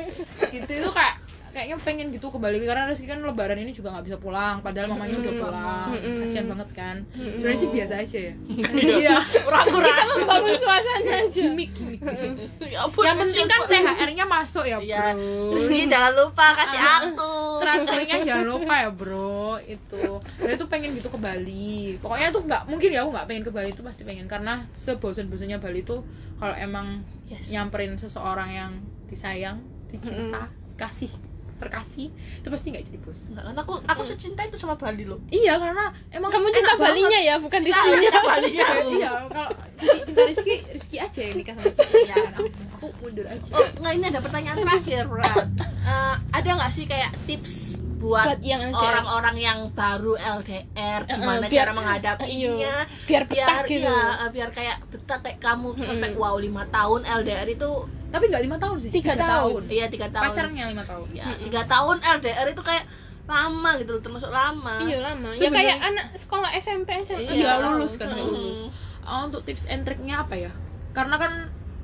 Gitu 0.55 0.71
itu 0.83 0.91
kayak 0.91 1.18
kayaknya 1.51 1.77
pengen 1.79 2.07
gitu 2.09 2.29
ke 2.29 2.37
Bali 2.37 2.61
karena 2.61 2.85
Rizky 2.85 3.05
kan 3.05 3.19
lebaran 3.19 3.57
ini 3.57 3.71
juga 3.71 3.91
nggak 3.91 4.05
bisa 4.05 4.17
pulang. 4.17 4.61
Padahal 4.61 4.89
mamanya 4.89 5.17
udah 5.17 5.35
pulang. 5.37 5.87
Kasihan 5.95 6.47
banget 6.47 6.69
kan. 6.73 6.97
Sebenarnya 7.15 7.59
sih 7.59 7.69
biasa 7.69 7.95
aja 7.99 8.19
ya. 8.19 8.35
Iya. 8.75 9.17
Pura-pura. 9.43 9.93
Membangun 10.15 10.55
suasana 10.55 10.99
aja. 11.19 11.29
Gimmick 11.31 11.71
gimmick 11.73 12.01
Ya 12.75 12.85
yang 12.85 13.17
penting 13.17 13.47
kan. 13.47 13.61
THR-nya 13.65 14.25
masuk 14.25 14.65
ya 14.65 14.79
Iya. 14.79 15.15
bro. 15.15 15.55
Rizky 15.55 15.87
jangan 15.87 16.13
lupa 16.15 16.47
kasih 16.55 16.81
aku. 16.81 17.33
transfernya 17.59 18.17
jangan 18.23 18.47
lupa 18.47 18.75
ya 18.79 18.91
bro. 18.91 19.59
Itu. 19.61 20.05
Dan 20.39 20.51
itu 20.55 20.65
pengen 20.67 20.91
gitu 20.95 21.09
ke 21.09 21.19
Bali. 21.19 21.97
Pokoknya 21.99 22.29
tuh 22.31 22.43
nggak 22.43 22.63
mungkin 22.67 22.89
ya 22.91 23.03
aku 23.03 23.11
nggak 23.11 23.27
pengen 23.27 23.43
ke 23.43 23.53
Bali 23.53 23.69
itu 23.71 23.83
pasti 23.83 24.03
pengen. 24.03 24.25
Karena 24.25 24.65
sebosan-bosannya 24.73 25.59
Bali 25.59 25.83
itu 25.83 26.01
kalau 26.37 26.55
emang 26.55 27.03
Yes. 27.29 27.53
nyamperin 27.53 27.93
seseorang 27.95 28.49
yang 28.49 28.73
disayang 29.07 29.61
dicinta 29.93 30.49
kasih 30.77 31.13
terkasih 31.59 32.09
itu 32.15 32.49
pasti 32.49 32.67
nggak 32.71 32.85
jadi 32.87 32.99
bosan. 33.03 33.29
Nggak, 33.35 33.45
karena 33.51 33.61
aku 33.67 33.75
aku 33.85 34.03
secinta 34.07 34.41
itu 34.47 34.57
sama 34.57 34.75
Bali 34.79 35.05
loh. 35.05 35.19
Iya 35.29 35.59
karena 35.59 35.91
emang 36.15 36.31
kamu 36.31 36.47
cinta 36.55 36.75
banget. 36.79 36.87
Balinya 36.95 37.21
ya 37.21 37.35
bukan 37.43 37.61
Rizky 37.67 37.89
cinta 37.99 38.21
Balinya. 38.23 38.67
Iya 38.99 39.11
kalau 39.27 39.51
cinta 40.07 40.23
Rizky 40.25 40.55
Rizky 40.71 40.97
aja 41.03 41.21
yang 41.21 41.37
nikah 41.37 41.55
sama 41.59 41.71
Rizky. 41.75 41.99
Iya. 42.07 42.17
Aku, 42.79 42.87
mundur 42.97 43.27
aja. 43.27 43.51
Oh, 43.51 43.67
nggak 43.77 43.93
ini 43.93 44.05
ada 44.07 44.21
pertanyaan 44.21 44.57
terakhir. 44.57 45.05
Eh, 45.83 46.15
ada 46.31 46.49
nggak 46.55 46.71
sih 46.71 46.85
kayak 46.85 47.11
tips 47.25 47.55
buat 47.99 48.31
buat 48.31 48.41
yang 48.41 48.71
orang-orang 48.71 49.37
yang 49.37 49.59
baru 49.75 50.15
LDR 50.15 51.03
gimana 51.05 51.43
Eh, 51.43 51.51
biar- 51.51 51.67
cara 51.67 51.73
menghadapinya? 51.75 52.31
iya. 52.31 52.77
biar 53.05 53.23
betah 53.27 53.35
biar 53.59 53.65
gitu. 53.67 53.83
ya, 53.85 53.99
eh, 54.17 54.31
biar 54.31 54.51
kayak 54.53 54.77
betah 54.87 55.19
kayak 55.19 55.39
kamu 55.39 55.75
sampai 55.77 56.15
wow 56.15 56.39
lima 56.39 56.63
tahun 56.69 57.03
LDR 57.03 57.49
itu 57.49 57.71
tapi 58.09 58.25
nggak 58.25 58.41
lima 58.41 58.57
tahun 58.57 58.77
sih 58.79 58.91
Tiga 58.95 59.13
tahun. 59.13 59.67
iya 59.67 59.91
tiga 59.91 60.07
tahun. 60.09 60.31
Pacarnya 60.31 60.65
lima 60.69 60.87
tahun. 60.87 61.09
Ya 61.11 61.27
tiga 61.37 61.63
tahun 61.67 61.97
LDR 61.99 62.47
itu 62.49 62.63
kayak 62.63 62.85
lama 63.27 63.71
gitu 63.77 63.91
loh 63.91 64.01
termasuk 64.01 64.31
lama. 64.31 64.77
Iya 64.81 64.99
lama. 65.05 65.29
Ya 65.29 65.39
Sebenarnya- 65.43 65.59
kayak 65.59 65.79
anak 65.85 66.07
sekolah 66.15 66.51
SMP 66.55 66.89
SMA 67.03 67.29
Iya, 67.29 67.53
lulus 67.61 67.93
kan, 67.99 68.15
lulus. 68.15 68.71
Oh, 69.03 69.27
untuk 69.27 69.43
tips 69.43 69.67
and 69.67 69.83
triknya 69.83 70.23
apa 70.23 70.39
ya? 70.39 70.53
Karena 70.93 71.19
kan 71.19 71.33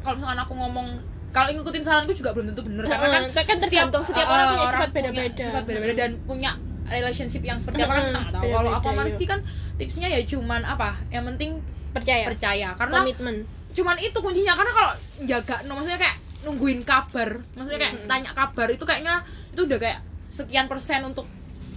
kalau 0.05 0.14
misalkan 0.14 0.38
aku 0.38 0.53
ngomong 0.55 0.88
kalau 1.31 1.49
ngikutin 1.51 1.83
saranku 1.83 2.12
juga 2.12 2.31
belum 2.31 2.53
tentu 2.53 2.62
bener 2.62 2.85
karena 2.85 3.09
kan 3.09 3.23
Heeh, 3.27 3.43
kan 3.43 3.57
tergantung 3.59 4.03
setiap 4.05 4.29
uh, 4.29 4.33
orang 4.33 4.47
punya 4.53 4.67
sifat 4.71 4.90
beda-beda. 4.93 5.43
sifat 5.43 5.62
beda-beda 5.64 5.95
dan 5.97 6.11
punya 6.23 6.51
relationship 6.85 7.43
yang 7.43 7.57
seperti 7.57 7.81
apa 7.81 7.93
kan 7.93 8.05
nggak 8.12 8.27
tahu. 8.31 8.49
Kalau 8.53 8.71
aku. 8.71 8.88
Rizky 9.03 9.25
kan 9.25 9.40
tipsnya 9.75 10.07
ya 10.07 10.21
cuman 10.23 10.62
apa? 10.62 11.01
Yang 11.09 11.25
penting 11.33 11.51
percaya 11.90 12.25
percaya 12.27 12.69
karena 12.75 12.99
komitmen 13.01 13.37
cuman 13.71 13.97
itu 13.99 14.14
kuncinya 14.14 14.55
karena 14.55 14.73
kalau 14.73 14.93
jaga 15.25 15.57
no, 15.62 15.75
maksudnya 15.75 15.99
kayak 15.99 16.17
nungguin 16.43 16.81
kabar 16.83 17.43
maksudnya 17.55 17.81
kayak 17.81 17.95
tanya 18.05 18.31
kabar 18.31 18.69
itu 18.69 18.85
kayaknya 18.85 19.14
itu 19.51 19.62
udah 19.62 19.79
kayak 19.79 19.99
sekian 20.29 20.67
persen 20.67 21.03
untuk 21.03 21.27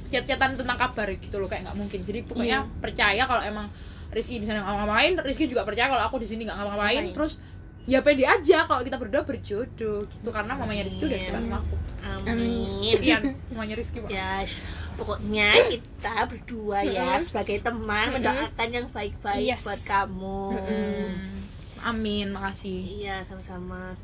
chat-chatan 0.07 0.53
tentang 0.55 0.73
kabar 0.75 1.09
gitu 1.11 1.37
loh 1.37 1.45
kayak 1.45 1.65
nggak 1.65 1.77
mungkin 1.77 1.99
jadi 2.01 2.19
pokoknya 2.23 2.59
Iya. 2.59 2.77
percaya 2.77 3.23
kalau 3.25 3.41
emang 3.41 3.65
Rizky 4.07 4.37
di 4.37 4.45
sana 4.45 4.61
nggak 4.61 4.69
ngapa-ngapain 4.69 5.13
Rizky 5.21 5.45
juga 5.45 5.61
percaya 5.61 5.87
kalau 5.87 6.03
aku 6.03 6.17
di 6.17 6.27
sini 6.27 6.45
nggak 6.45 6.57
ngapa-ngapain 6.57 6.97
Ngapain. 7.03 7.13
terus 7.13 7.33
ya 7.87 8.03
pede 8.03 8.21
aja 8.21 8.67
kalau 8.67 8.83
kita 8.83 8.99
berdua 8.99 9.23
berjodoh 9.23 10.03
gitu 10.03 10.29
karena 10.29 10.53
mamanya 10.53 10.83
Rizky 10.83 11.07
udah 11.07 11.15
Amin. 11.15 11.23
suka 11.23 11.39
sama 11.39 11.57
aku 11.57 11.75
amin 12.03 12.91
sekian 12.91 13.21
mamanya 13.47 13.75
Rizky 13.75 13.97
Pak. 14.03 14.09
Yes, 14.11 14.51
pokoknya 14.93 15.49
kita 15.71 16.13
berdua 16.27 16.77
ya 16.83 17.15
Mm-mm. 17.15 17.23
sebagai 17.23 17.57
teman 17.59 18.11
Mm-mm. 18.11 18.15
mendoakan 18.19 18.69
yang 18.69 18.87
baik-baik 18.91 19.45
Yes. 19.47 19.63
buat 19.63 19.81
kamu. 19.81 20.41
Hmm. 20.51 21.11
amin 21.79 22.27
makasih 22.29 22.99
Iya, 22.99 23.23
sama-sama. 23.23 23.95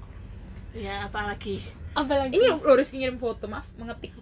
Ya, 0.71 1.05
apalagi? 1.05 1.59
apalagi 1.93 2.33
ini 2.33 2.49
lo 2.49 2.73
Rizky 2.73 2.97
ngirim 2.97 3.19
foto 3.19 3.45
maaf 3.45 3.67
mengetik 3.75 4.15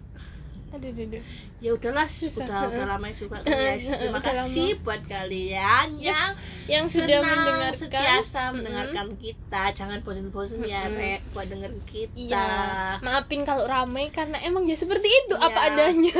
aduh 0.72 0.88
aduh, 0.88 1.04
aduh. 1.06 1.22
Ya 1.60 1.70
udahlah, 1.72 2.08
Susah. 2.08 2.42
udah 2.42 2.60
udah 2.68 2.86
lama 2.90 3.08
juga 3.12 3.38
guys. 3.40 3.84
Terima 3.84 4.18
kasih 4.18 4.80
buat 4.80 5.04
kalian 5.04 5.88
yang 5.96 6.30
yang 6.64 6.84
sudah 6.86 7.20
mendengarkan 7.20 7.76
setiasa 7.76 8.42
mendengarkan 8.50 9.06
kita. 9.16 9.62
Jangan 9.72 10.00
bosan-bosan 10.00 10.64
ya. 10.64 10.88
Rek, 10.88 11.20
buat 11.30 11.46
dengerin 11.46 11.82
kita. 11.84 12.16
Iya, 12.16 12.46
maafin 12.98 13.44
kalau 13.44 13.64
ramai 13.64 14.08
karena 14.08 14.40
emang 14.40 14.64
ya 14.64 14.74
seperti 14.74 15.06
itu 15.06 15.34
Iya. 15.34 15.46
apa 15.46 15.60
adanya. 15.68 16.16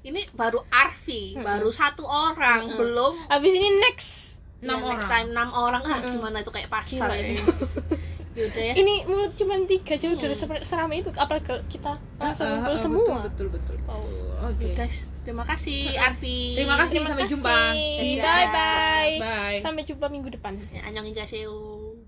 Ini 0.00 0.30
baru 0.32 0.62
Arfi, 0.68 1.36
baru 1.36 1.68
satu 1.68 2.06
orang, 2.06 2.72
belum 2.72 3.28
Habis 3.28 3.52
ini 3.52 3.68
next. 3.82 4.10
enam 4.58 4.78
Ya, 4.80 4.90
next 4.90 4.94
orang 4.96 5.06
time 5.08 5.28
enam 5.30 5.48
orang 5.52 5.82
ah 5.84 6.00
gimana 6.00 6.36
itu 6.40 6.50
kayak 6.50 6.66
pasar 6.66 7.14
ini. 7.14 7.38
Yaudah 8.38 8.62
ya. 8.62 8.74
Ini 8.76 8.94
mulut 9.04 9.34
cuma 9.34 9.58
tiga 9.64 9.94
jauh 9.94 10.14
dari 10.14 10.30
Hmm. 10.30 10.40
seper- 10.40 10.62
seramai 10.62 11.02
itu 11.02 11.10
apalagi 11.12 11.58
kita 11.66 11.92
langsung 12.16 12.46
Ah, 12.46 12.48
ah, 12.48 12.54
ngumpul 12.56 12.70
ah, 12.70 12.78
semua. 12.78 13.16
betul 13.26 13.48
betul, 13.50 13.76
betul. 13.76 13.98
Oh. 13.98 14.46
oke 14.46 14.66
Guys, 14.72 14.96
terima 15.20 15.42
kasih 15.42 15.80
Arfi. 15.98 16.38
Terima 16.54 16.76
kasih, 16.78 16.94
Terima 16.96 17.08
sampai 17.08 17.24
kasih. 17.24 17.32
jumpa. 17.34 17.56
Bye 17.98 18.46
bye. 18.46 19.14
bye 19.18 19.58
Sampai 19.58 19.82
jumpa 19.82 20.06
minggu 20.06 20.30
depan. 20.30 20.54
Ya, 20.70 20.86
annyeonghaseyo. 20.86 21.98